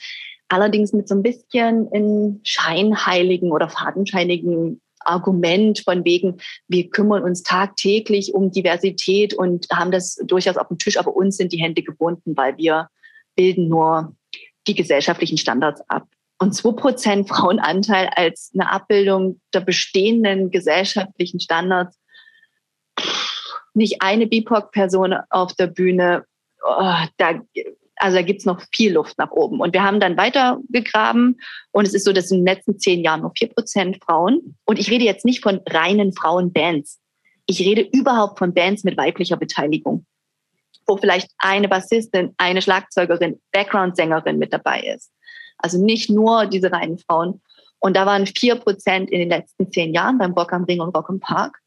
[0.48, 7.42] Allerdings mit so ein bisschen in scheinheiligen oder fadenscheinigen Argument von wegen, wir kümmern uns
[7.42, 11.82] tagtäglich um Diversität und haben das durchaus auf dem Tisch, aber uns sind die Hände
[11.82, 12.88] gebunden, weil wir
[13.36, 14.14] bilden nur
[14.66, 16.06] die gesellschaftlichen Standards ab.
[16.38, 21.96] Und 2% Frauenanteil als eine Abbildung der bestehenden gesellschaftlichen Standards
[23.74, 26.24] nicht eine BIPOC-Person auf der Bühne,
[26.64, 27.40] oh, da,
[27.96, 29.60] Also da gibt es noch viel Luft nach oben.
[29.60, 31.38] Und wir haben dann weitergegraben
[31.70, 34.56] und es ist so, dass in den letzten zehn Jahren nur vier Prozent Frauen.
[34.64, 36.98] Und ich rede jetzt nicht von reinen Frauenbands.
[37.46, 40.06] Ich rede überhaupt von Bands mit weiblicher Beteiligung,
[40.86, 45.12] wo vielleicht eine Bassistin, eine Schlagzeugerin, Background-Sängerin mit dabei ist.
[45.58, 47.42] Also nicht nur diese reinen Frauen.
[47.80, 50.96] Und da waren vier Prozent in den letzten zehn Jahren beim Rock am Ring und
[50.96, 51.59] Rock im Park.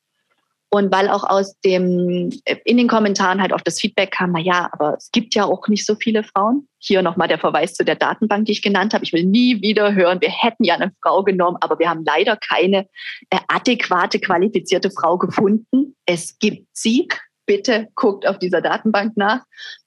[0.74, 2.32] Und weil auch aus dem,
[2.66, 5.68] in den Kommentaren halt oft das Feedback kam, na ja, aber es gibt ja auch
[5.68, 6.68] nicht so viele Frauen.
[6.80, 9.04] Hier nochmal der Verweis zu der Datenbank, die ich genannt habe.
[9.04, 12.38] Ich will nie wieder hören, wir hätten ja eine Frau genommen, aber wir haben leider
[12.38, 12.88] keine
[13.30, 15.96] äh, adäquate, qualifizierte Frau gefunden.
[16.08, 17.08] Es gibt sie.
[17.46, 19.42] Bitte guckt auf dieser Datenbank nach.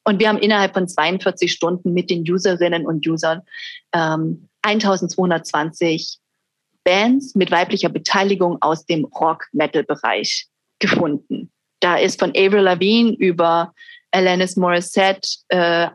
[0.05, 3.42] Und wir haben innerhalb von 42 Stunden mit den Userinnen und Usern
[3.92, 6.20] ähm, 1220
[6.85, 10.46] Bands mit weiblicher Beteiligung aus dem Rock-Metal-Bereich
[10.78, 11.50] gefunden.
[11.80, 13.72] Da ist von Avril Lavigne über
[14.10, 15.88] Alanis Morissette äh,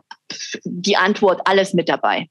[0.64, 2.28] die Antwort alles mit dabei.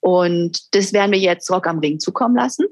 [0.00, 2.66] Und das werden wir jetzt Rock am Ring zukommen lassen.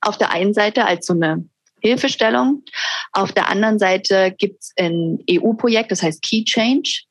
[0.00, 1.48] Auf der einen Seite als so eine
[1.80, 2.64] Hilfestellung.
[3.12, 7.04] Auf der anderen Seite gibt es ein EU-Projekt, das heißt Key Change.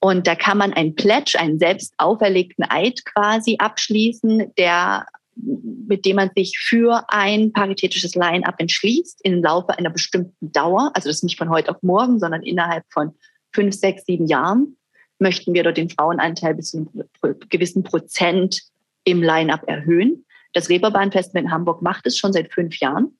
[0.00, 6.16] Und da kann man einen Pledge, einen selbst auferlegten Eid quasi abschließen, der mit dem
[6.16, 11.24] man sich für ein paritätisches Line-up entschließt im Laufe einer bestimmten Dauer, also das ist
[11.24, 13.12] nicht von heute auf morgen, sondern innerhalb von
[13.52, 14.76] fünf, sechs, sieben Jahren,
[15.18, 16.90] möchten wir dort den Frauenanteil bis zu
[17.22, 18.62] einem gewissen Prozent
[19.04, 20.24] im Line-up erhöhen.
[20.52, 23.16] Das Reeperbahn-Festival in Hamburg macht es schon seit fünf Jahren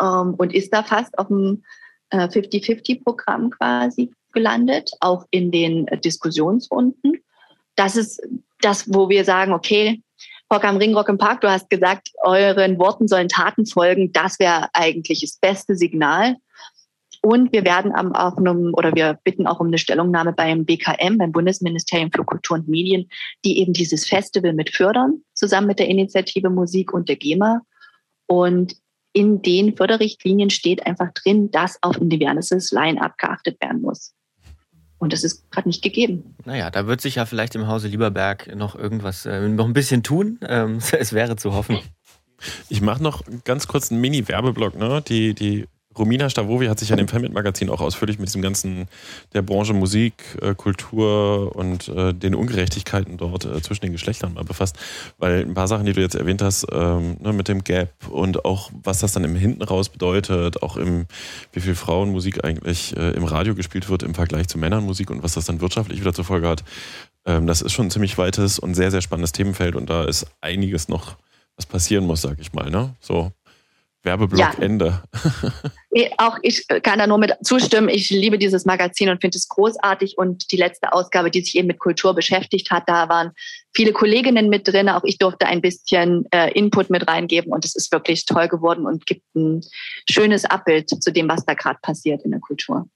[0.00, 1.64] ähm, und ist da fast auf dem
[2.10, 7.22] äh, 50-50-Programm quasi gelandet, auch in den äh, Diskussionsrunden.
[7.74, 8.22] Das ist
[8.60, 10.02] das, wo wir sagen, okay,
[10.52, 14.12] Rock am Ring, Rock im Park, du hast gesagt, euren Worten sollen Taten folgen.
[14.12, 16.36] Das wäre eigentlich das beste Signal.
[17.22, 21.32] Und wir werden auch einem, oder wir bitten auch um eine Stellungnahme beim BKM, beim
[21.32, 23.08] Bundesministerium für Kultur und Medien,
[23.44, 27.62] die eben dieses Festival mit fördern, zusammen mit der Initiative Musik und der GEMA.
[28.26, 28.74] Und
[29.14, 34.12] in den Förderrichtlinien steht einfach drin, dass auf ein diverses Line-up geachtet werden muss.
[35.02, 36.36] Und das ist gerade nicht gegeben.
[36.44, 40.04] Naja, da wird sich ja vielleicht im Hause Lieberberg noch irgendwas, äh, noch ein bisschen
[40.04, 40.38] tun.
[40.46, 41.80] Ähm, es wäre zu hoffen.
[42.68, 44.76] Ich mache noch ganz kurz einen Mini-Werbeblock.
[44.76, 45.02] Ne?
[45.02, 45.66] Die, die
[45.98, 48.86] Romina Stavovi hat sich ja dem Femit-Magazin auch ausführlich mit diesem ganzen
[49.34, 54.44] der Branche Musik, äh, Kultur und äh, den Ungerechtigkeiten dort äh, zwischen den Geschlechtern mal
[54.44, 54.78] befasst.
[55.18, 58.44] Weil ein paar Sachen, die du jetzt erwähnt hast, ähm, ne, mit dem Gap und
[58.44, 61.06] auch was das dann im Hinten raus bedeutet, auch im,
[61.52, 65.34] wie viel Frauenmusik eigentlich äh, im Radio gespielt wird im Vergleich zu Männernmusik und was
[65.34, 66.64] das dann wirtschaftlich wieder zur Folge hat.
[67.26, 70.26] Ähm, das ist schon ein ziemlich weites und sehr, sehr spannendes Themenfeld und da ist
[70.40, 71.16] einiges noch,
[71.56, 72.70] was passieren muss, sag ich mal.
[72.70, 72.94] Ne?
[73.00, 73.32] So.
[74.02, 74.52] Werbeblock ja.
[74.58, 75.02] Ende.
[76.18, 77.88] Auch ich kann da nur mit zustimmen.
[77.88, 80.18] Ich liebe dieses Magazin und finde es großartig.
[80.18, 83.32] Und die letzte Ausgabe, die sich eben mit Kultur beschäftigt hat, da waren
[83.74, 84.88] viele Kolleginnen mit drin.
[84.88, 88.86] Auch ich durfte ein bisschen äh, Input mit reingeben und es ist wirklich toll geworden
[88.86, 89.60] und gibt ein
[90.10, 92.86] schönes Abbild zu dem, was da gerade passiert in der Kultur.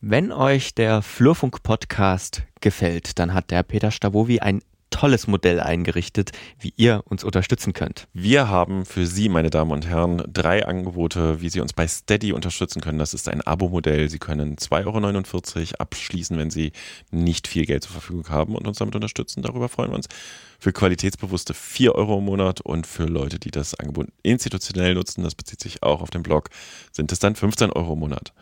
[0.00, 4.60] Wenn euch der Flurfunk-Podcast gefällt, dann hat der Peter Stavovi ein
[4.94, 6.30] tolles Modell eingerichtet,
[6.60, 8.06] wie ihr uns unterstützen könnt.
[8.12, 12.32] Wir haben für Sie, meine Damen und Herren, drei Angebote, wie Sie uns bei Steady
[12.32, 13.00] unterstützen können.
[13.00, 14.08] Das ist ein Abo-Modell.
[14.08, 16.70] Sie können 2,49 Euro abschließen, wenn Sie
[17.10, 19.42] nicht viel Geld zur Verfügung haben und uns damit unterstützen.
[19.42, 20.06] Darüber freuen wir uns.
[20.60, 25.34] Für Qualitätsbewusste 4 Euro im Monat und für Leute, die das Angebot institutionell nutzen, das
[25.34, 26.50] bezieht sich auch auf den Blog,
[26.92, 28.32] sind es dann 15 Euro im Monat.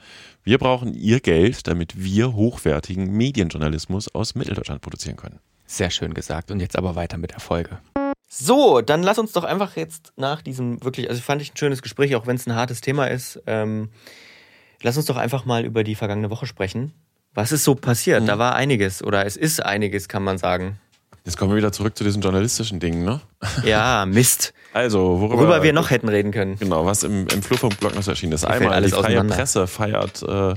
[0.44, 5.40] Wir brauchen Ihr Geld, damit wir hochwertigen Medienjournalismus aus Mitteldeutschland produzieren können.
[5.72, 6.50] Sehr schön gesagt.
[6.50, 7.78] Und jetzt aber weiter mit der Folge.
[8.28, 11.80] So, dann lass uns doch einfach jetzt nach diesem wirklich, also fand ich ein schönes
[11.80, 13.40] Gespräch, auch wenn es ein hartes Thema ist.
[13.46, 13.88] Ähm,
[14.82, 16.92] lass uns doch einfach mal über die vergangene Woche sprechen.
[17.32, 18.22] Was ist so passiert?
[18.22, 18.26] Mhm.
[18.26, 20.78] Da war einiges oder es ist einiges, kann man sagen.
[21.24, 23.22] Jetzt kommen wir wieder zurück zu diesen journalistischen Dingen, ne?
[23.64, 24.52] Ja, Mist.
[24.74, 26.58] Also, worüber, worüber wir noch hätten reden können.
[26.58, 28.44] Genau, was im, im Flurfunk-Blog noch so erschienen ist.
[28.44, 30.54] Einmal, alles die freie Presse feiert äh,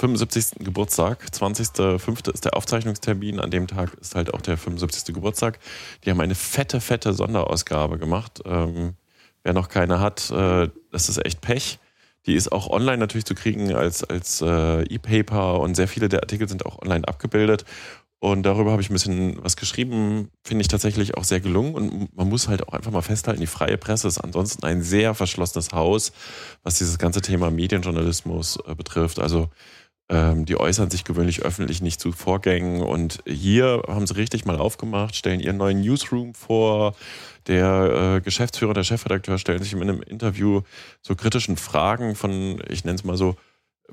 [0.00, 0.64] 75.
[0.64, 1.26] Geburtstag.
[1.30, 2.32] 20.05.
[2.32, 3.38] ist der Aufzeichnungstermin.
[3.38, 5.14] An dem Tag ist halt auch der 75.
[5.14, 5.58] Geburtstag.
[6.04, 8.40] Die haben eine fette, fette Sonderausgabe gemacht.
[8.46, 8.94] Ähm,
[9.42, 11.78] wer noch keine hat, äh, das ist echt Pech.
[12.26, 16.20] Die ist auch online natürlich zu kriegen als, als äh, E-Paper und sehr viele der
[16.20, 17.64] Artikel sind auch online abgebildet.
[18.22, 21.74] Und darüber habe ich ein bisschen was geschrieben, finde ich tatsächlich auch sehr gelungen.
[21.74, 25.14] Und man muss halt auch einfach mal festhalten, die freie Presse ist ansonsten ein sehr
[25.14, 26.12] verschlossenes Haus,
[26.62, 29.18] was dieses ganze Thema Medienjournalismus äh, betrifft.
[29.18, 29.48] Also
[30.10, 32.82] die äußern sich gewöhnlich öffentlich nicht zu Vorgängen.
[32.82, 36.96] Und hier haben sie richtig mal aufgemacht, stellen ihren neuen Newsroom vor.
[37.46, 40.62] Der äh, Geschäftsführer, der Chefredakteur stellen sich in einem Interview
[41.00, 43.36] so kritischen Fragen von, ich nenne es mal so,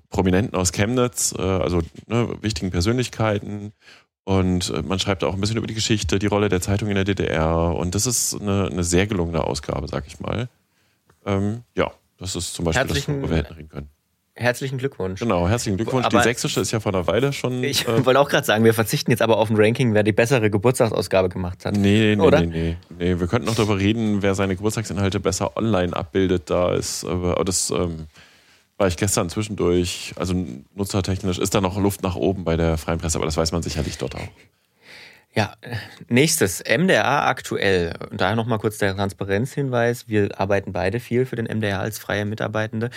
[0.10, 3.74] Prominenten aus Chemnitz, äh, also ne, wichtigen Persönlichkeiten
[4.28, 6.96] Und äh, man schreibt auch ein bisschen über die Geschichte, die Rolle der Zeitung in
[6.96, 7.74] der DDR.
[7.76, 10.50] Und das ist eine, eine sehr gelungene Ausgabe, sag ich mal.
[11.26, 13.90] Ähm, ja, das ist zum Beispiel Herzlichen, das, wo wir hätten reden können.
[14.40, 15.20] Herzlichen Glückwunsch.
[15.20, 16.06] Genau, herzlichen Glückwunsch.
[16.06, 17.64] Aber die sächsische ist ja vor einer Weile schon.
[17.68, 20.12] Ich äh, wollte auch gerade sagen, wir verzichten jetzt aber auf ein Ranking, wer die
[20.12, 21.76] bessere Geburtstagsausgabe gemacht hat.
[21.76, 22.42] Nee, nee, Oder?
[22.42, 23.20] nee, nee, nee.
[23.20, 26.50] Wir könnten noch darüber reden, wer seine Geburtstagsinhalte besser online abbildet.
[26.52, 28.06] Da ist, aber das ähm,
[28.78, 30.14] war ich gestern zwischendurch.
[30.18, 30.36] Also
[30.76, 33.64] nutzertechnisch ist da noch Luft nach oben bei der Freien Presse, aber das weiß man
[33.64, 34.30] sicherlich dort auch.
[35.38, 35.54] Ja,
[36.10, 37.94] nächstes, MDR aktuell.
[38.10, 40.08] Und daher nochmal kurz der Transparenzhinweis.
[40.08, 42.90] Wir arbeiten beide viel für den MDR als freie Mitarbeitende.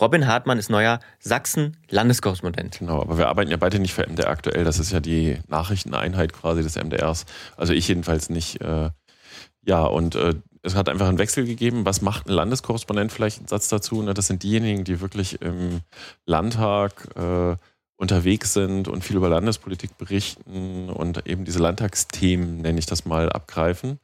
[0.00, 2.78] Robin Hartmann ist neuer Sachsen-Landeskorrespondent.
[2.78, 4.62] Genau, aber wir arbeiten ja beide nicht für MDR aktuell.
[4.62, 7.26] Das ist ja die Nachrichteneinheit quasi des MDRs.
[7.56, 8.60] Also ich jedenfalls nicht.
[8.60, 8.90] Äh,
[9.66, 11.84] ja, und äh, es hat einfach einen Wechsel gegeben.
[11.84, 13.10] Was macht ein Landeskorrespondent?
[13.10, 14.02] Vielleicht ein Satz dazu.
[14.02, 14.14] Ne?
[14.14, 15.80] Das sind diejenigen, die wirklich im
[16.26, 17.56] Landtag äh,
[17.98, 23.30] unterwegs sind und viel über Landespolitik berichten und eben diese Landtagsthemen, nenne ich das mal,
[23.30, 23.98] abgreifen.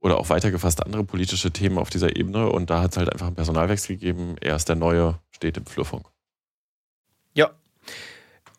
[0.00, 2.48] Oder auch weitergefasst andere politische Themen auf dieser Ebene.
[2.48, 4.36] Und da hat es halt einfach einen Personalwechsel gegeben.
[4.40, 6.06] Er ist der Neue, steht im Flurfunk.
[7.34, 7.50] Ja.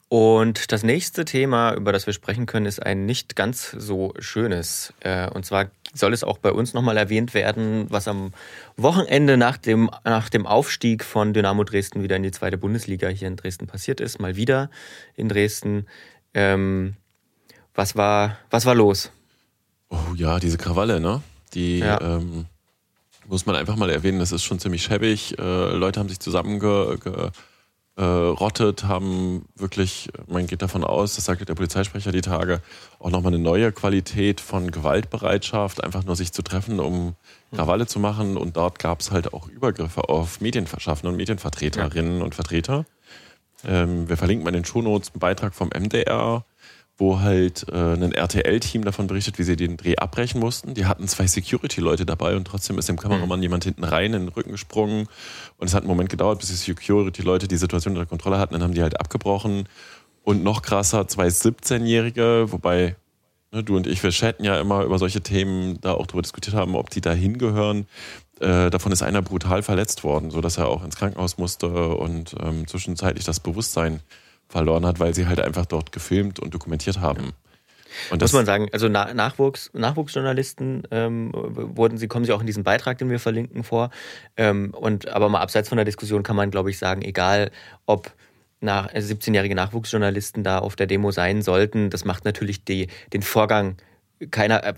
[0.09, 4.93] Und das nächste Thema, über das wir sprechen können, ist ein nicht ganz so schönes.
[4.99, 8.31] Äh, Und zwar soll es auch bei uns nochmal erwähnt werden, was am
[8.77, 13.27] Wochenende nach dem, nach dem Aufstieg von Dynamo Dresden wieder in die zweite Bundesliga hier
[13.27, 14.19] in Dresden passiert ist.
[14.19, 14.69] Mal wieder
[15.15, 15.87] in Dresden.
[16.33, 16.95] Ähm,
[17.73, 19.11] was, war, was war los?
[19.89, 21.21] Oh ja, diese Krawalle, ne?
[21.53, 21.99] Die Ja.
[22.01, 22.45] ähm,
[23.27, 24.19] muss man einfach mal erwähnen.
[24.19, 25.37] Das ist schon ziemlich schäbig.
[25.39, 27.29] Äh, Leute haben sich zusammengerottet, ge,
[27.99, 32.61] äh, rottet, haben wirklich, man geht davon aus, das sagte der Polizeisprecher die Tage,
[32.97, 37.15] auch nochmal eine neue Qualität von Gewaltbereitschaft, einfach nur sich zu treffen, um
[37.53, 38.37] Krawalle zu machen.
[38.37, 42.85] Und dort gab es halt auch Übergriffe auf Medienverschaffende und Medienvertreterinnen und Vertreter.
[43.67, 46.45] Ähm, wir verlinken mal in den Shownotes einen Beitrag vom MDR,
[46.99, 50.73] wo halt äh, ein RTL-Team davon berichtet, wie sie den Dreh abbrechen mussten.
[50.73, 54.27] Die hatten zwei Security-Leute dabei und trotzdem ist dem Kameramann jemand hinten rein in den
[54.27, 55.07] Rücken gesprungen.
[55.57, 58.53] Und es hat einen Moment gedauert, bis die Security-Leute die Situation unter Kontrolle hatten.
[58.53, 59.69] Dann haben die halt abgebrochen.
[60.23, 62.97] Und noch krasser, zwei 17-Jährige, wobei
[63.51, 66.55] ne, du und ich, wir chatten ja immer über solche Themen, da auch drüber diskutiert
[66.55, 67.87] haben, ob die da hingehören.
[68.41, 72.67] Äh, davon ist einer brutal verletzt worden, sodass er auch ins Krankenhaus musste und ähm,
[72.67, 74.01] zwischenzeitlich das Bewusstsein
[74.49, 77.33] verloren hat, weil sie halt einfach dort gefilmt und dokumentiert haben.
[78.11, 82.45] Und Muss man sagen, also Na Nachwuchs, Nachwuchsjournalisten ähm, wurden sie, kommen sie auch in
[82.45, 83.89] diesem Beitrag, den wir verlinken, vor.
[84.37, 87.51] Ähm, und aber mal abseits von der Diskussion kann man, glaube ich, sagen, egal
[87.85, 88.11] ob
[88.61, 93.21] nach, äh, 17-jährige Nachwuchsjournalisten da auf der Demo sein sollten, das macht natürlich die, den
[93.21, 93.77] Vorgang
[94.31, 94.73] keiner äh,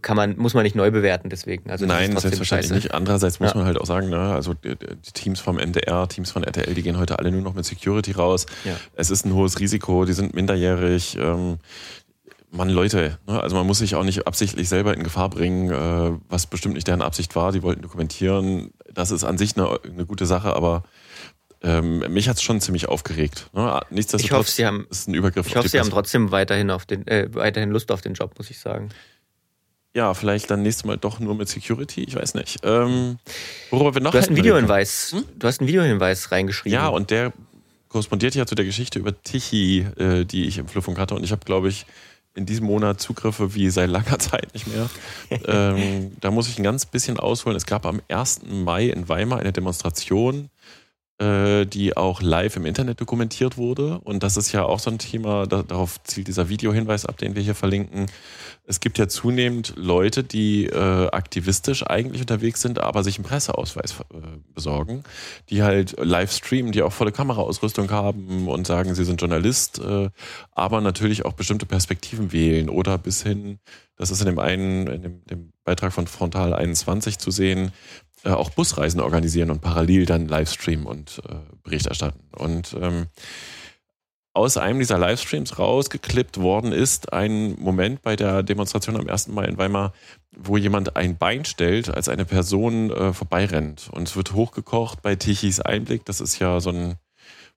[0.00, 2.74] kann man muss man nicht neu bewerten deswegen also das ist Nein, selbstverständlich scheiße.
[2.74, 2.94] nicht.
[2.94, 3.56] Andererseits muss Ja.
[3.56, 4.76] man halt auch sagen, ne, also die,
[5.14, 8.46] Teams vom MDR, Teams von RTL, die gehen heute alle nur noch mit Security raus.
[8.64, 8.76] Ja.
[8.94, 11.16] Es ist ein hohes Risiko, die sind minderjährig.
[11.20, 11.58] Ähm,
[12.50, 16.16] Mann, Leute, ne, also man muss sich auch nicht absichtlich selber in Gefahr bringen, äh,
[16.28, 17.50] was bestimmt nicht deren Absicht war.
[17.50, 18.70] Die wollten dokumentieren.
[18.92, 20.84] Das ist an sich eine, eine gute Sache, aber
[21.64, 23.48] ähm, mich hat es schon ziemlich aufgeregt.
[23.54, 23.80] Ne?
[23.90, 26.84] Nichtsdestotrotz Ich hoffe, Sie haben- ist ein Übergriff ich hoffe sie haben trotzdem weiterhin auf
[26.86, 28.90] den äh, weiterhin Lust auf den Job muss ich sagen
[29.94, 32.58] Ja, vielleicht dann nächstes Mal doch nur mit Security, ich weiß nicht.
[32.64, 33.18] Ähm,
[33.70, 34.36] worüber wir noch du hast einen.
[34.36, 37.32] Videohinweis du hast einen Videohinweis reingeschrieben Ja, und der
[37.88, 41.14] korrespondiert ja zu der Geschichte über Tichy, äh, die ich im Flurfunk hatte.
[41.14, 41.86] Und ich habe, glaube ich,
[42.34, 44.90] in diesem Monat Zugriffe wie seit langer Zeit nicht mehr.
[45.46, 47.56] ähm, da muss ich ein ganz bisschen ausholen.
[47.56, 48.40] Es gab am 1.
[48.50, 50.50] Mai in Weimar eine Demonstration,
[51.18, 54.00] äh, die auch live im Internet dokumentiert wurde.
[54.00, 57.36] Und das ist ja auch so ein Thema, da, darauf zielt dieser Videohinweis ab, den
[57.36, 58.06] wir hier verlinken.
[58.66, 63.92] Es gibt ja zunehmend Leute, die äh, aktivistisch eigentlich unterwegs sind, aber sich einen Presseausweis
[64.12, 64.16] äh,
[64.54, 65.04] besorgen,
[65.50, 70.10] die halt live streamen, die auch volle Kameraausrüstung haben und sagen, sie sind Journalist, äh,
[70.52, 73.60] aber natürlich auch bestimmte Perspektiven wählen oder bis hin,
[73.96, 77.72] das ist in dem einen, in dem, dem Beitrag von Frontal 21 zu sehen,
[78.24, 82.20] äh, auch Busreisen organisieren und parallel dann Livestreamen und äh, Bericht erstatten.
[82.36, 83.06] Und ähm,
[84.36, 89.28] aus einem dieser Livestreams rausgeklippt worden ist ein Moment bei der Demonstration am 1.
[89.28, 89.92] Mai in Weimar,
[90.36, 93.90] wo jemand ein Bein stellt, als eine Person äh, vorbeirennt.
[93.92, 96.04] Und es wird hochgekocht bei Tichys Einblick.
[96.04, 96.96] Das ist ja so ein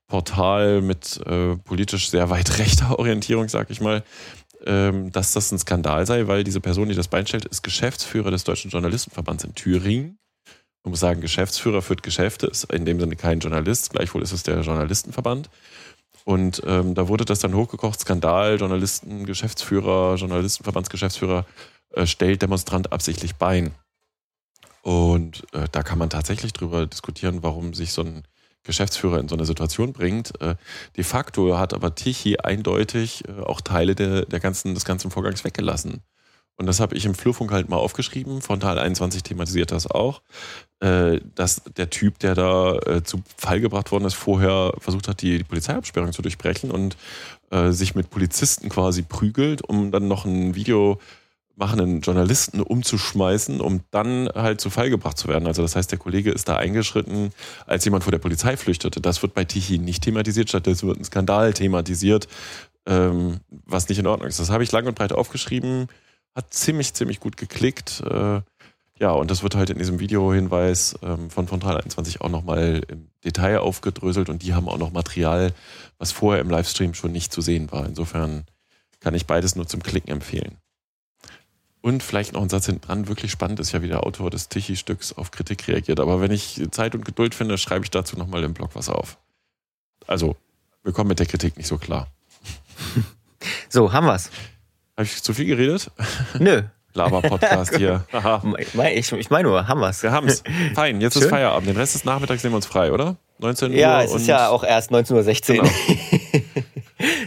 [0.07, 4.03] Portal mit äh, politisch sehr weit rechter Orientierung, sag ich mal,
[4.65, 8.29] ähm, dass das ein Skandal sei, weil diese Person, die das Bein stellt, ist Geschäftsführer
[8.29, 10.19] des Deutschen Journalistenverbands in Thüringen.
[10.87, 14.43] Man muss sagen, Geschäftsführer führt Geschäfte, ist in dem Sinne kein Journalist, gleichwohl ist es
[14.43, 15.49] der Journalistenverband.
[16.23, 21.45] Und ähm, da wurde das dann hochgekocht, Skandal, Journalisten, Geschäftsführer, Journalistenverbandsgeschäftsführer
[21.89, 23.75] äh, stellt Demonstrant absichtlich Bein.
[24.81, 28.23] Und äh, da kann man tatsächlich drüber diskutieren, warum sich so ein
[28.63, 30.39] Geschäftsführer in so eine Situation bringt.
[30.39, 30.55] Äh,
[30.95, 35.43] de facto hat aber Tichy eindeutig äh, auch Teile der, der ganzen, des ganzen Vorgangs
[35.43, 36.01] weggelassen.
[36.57, 38.41] Und das habe ich im Flurfunk halt mal aufgeschrieben.
[38.41, 40.21] Frontal 21 thematisiert das auch,
[40.79, 45.21] äh, dass der Typ, der da äh, zu Fall gebracht worden ist, vorher versucht hat,
[45.21, 46.97] die, Polizeiabsperrung zu durchbrechen und
[47.51, 50.99] äh, sich mit Polizisten quasi prügelt, um dann noch ein Video
[51.55, 55.47] machenden Journalisten umzuschmeißen, um dann halt zu Fall gebracht zu werden.
[55.47, 57.31] Also das heißt, der Kollege ist da eingeschritten,
[57.65, 59.01] als jemand vor der Polizei flüchtete.
[59.01, 62.27] Das wird bei Tichy nicht thematisiert, stattdessen wird ein Skandal thematisiert,
[62.85, 64.39] ähm, was nicht in Ordnung ist.
[64.39, 65.87] Das habe ich lang und breit aufgeschrieben,
[66.37, 68.01] hat ziemlich, ziemlich gut geklickt.
[68.01, 68.41] Äh,
[68.99, 73.09] ja, und das wird halt in diesem Videohinweis ähm, von Frontal 21 auch nochmal im
[73.25, 75.53] Detail aufgedröselt und die haben auch noch Material,
[75.97, 77.85] was vorher im Livestream schon nicht zu sehen war.
[77.85, 78.45] Insofern
[78.99, 80.57] kann ich beides nur zum Klicken empfehlen.
[81.81, 83.07] Und vielleicht noch ein Satz hinten dran.
[83.07, 85.99] Wirklich spannend ist ja, wie der Autor des Tichy-Stücks auf Kritik reagiert.
[85.99, 89.17] Aber wenn ich Zeit und Geduld finde, schreibe ich dazu nochmal im Blog was auf.
[90.05, 90.35] Also,
[90.83, 92.07] wir kommen mit der Kritik nicht so klar.
[93.69, 94.31] So, haben wir's.
[94.97, 95.91] Habe ich zu viel geredet?
[96.39, 96.63] Nö.
[96.93, 98.03] Laber-Podcast hier.
[98.95, 100.01] Ich, ich meine nur, haben wir's.
[100.01, 100.41] Wir haben's.
[100.73, 101.23] Fein, jetzt Schön.
[101.23, 101.69] ist Feierabend.
[101.69, 103.15] Den Rest des Nachmittags sehen wir uns frei, oder?
[103.37, 104.03] 19 Ja, Uhr.
[104.05, 105.63] es und ist ja auch erst 19.16 Uhr.
[105.63, 105.69] Genau.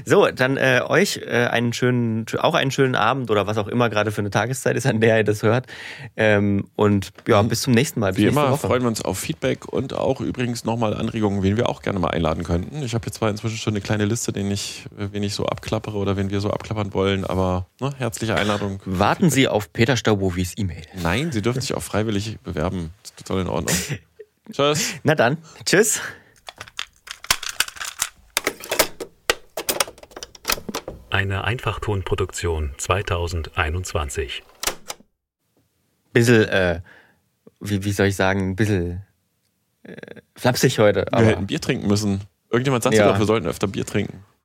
[0.04, 3.88] so, dann äh, euch äh, einen schönen, auch einen schönen Abend oder was auch immer
[3.88, 5.66] gerade für eine Tageszeit ist, an der ihr das hört.
[6.16, 8.12] Ähm, und ja, bis zum nächsten Mal.
[8.12, 8.66] Bis Wie immer Woche.
[8.66, 12.10] freuen wir uns auf Feedback und auch übrigens nochmal Anregungen, wen wir auch gerne mal
[12.10, 12.82] einladen könnten.
[12.82, 15.46] Ich habe jetzt zwar inzwischen schon eine kleine Liste, den ich, äh, wen ich so
[15.46, 18.80] abklappere oder wen wir so abklappern wollen, aber ne, herzliche Einladung.
[18.84, 20.82] Warten Sie auf Peter Staubowis E-Mail.
[21.02, 22.90] Nein, Sie dürfen sich auch freiwillig bewerben.
[23.02, 23.76] Das ist total in Ordnung.
[24.52, 24.94] Tschüss.
[25.04, 26.00] Na dann, tschüss.
[31.10, 34.42] Eine Einfachtonproduktion 2021.
[36.12, 36.80] Bisschen, äh,
[37.60, 39.02] wie, wie soll ich sagen, ein bisschen
[39.82, 39.96] äh,
[40.36, 41.00] flapsig heute.
[41.00, 42.20] Wir Aber hätten Bier trinken müssen.
[42.50, 43.10] Irgendjemand sagte Ja.
[43.10, 44.24] doch, wir sollten öfter Bier trinken.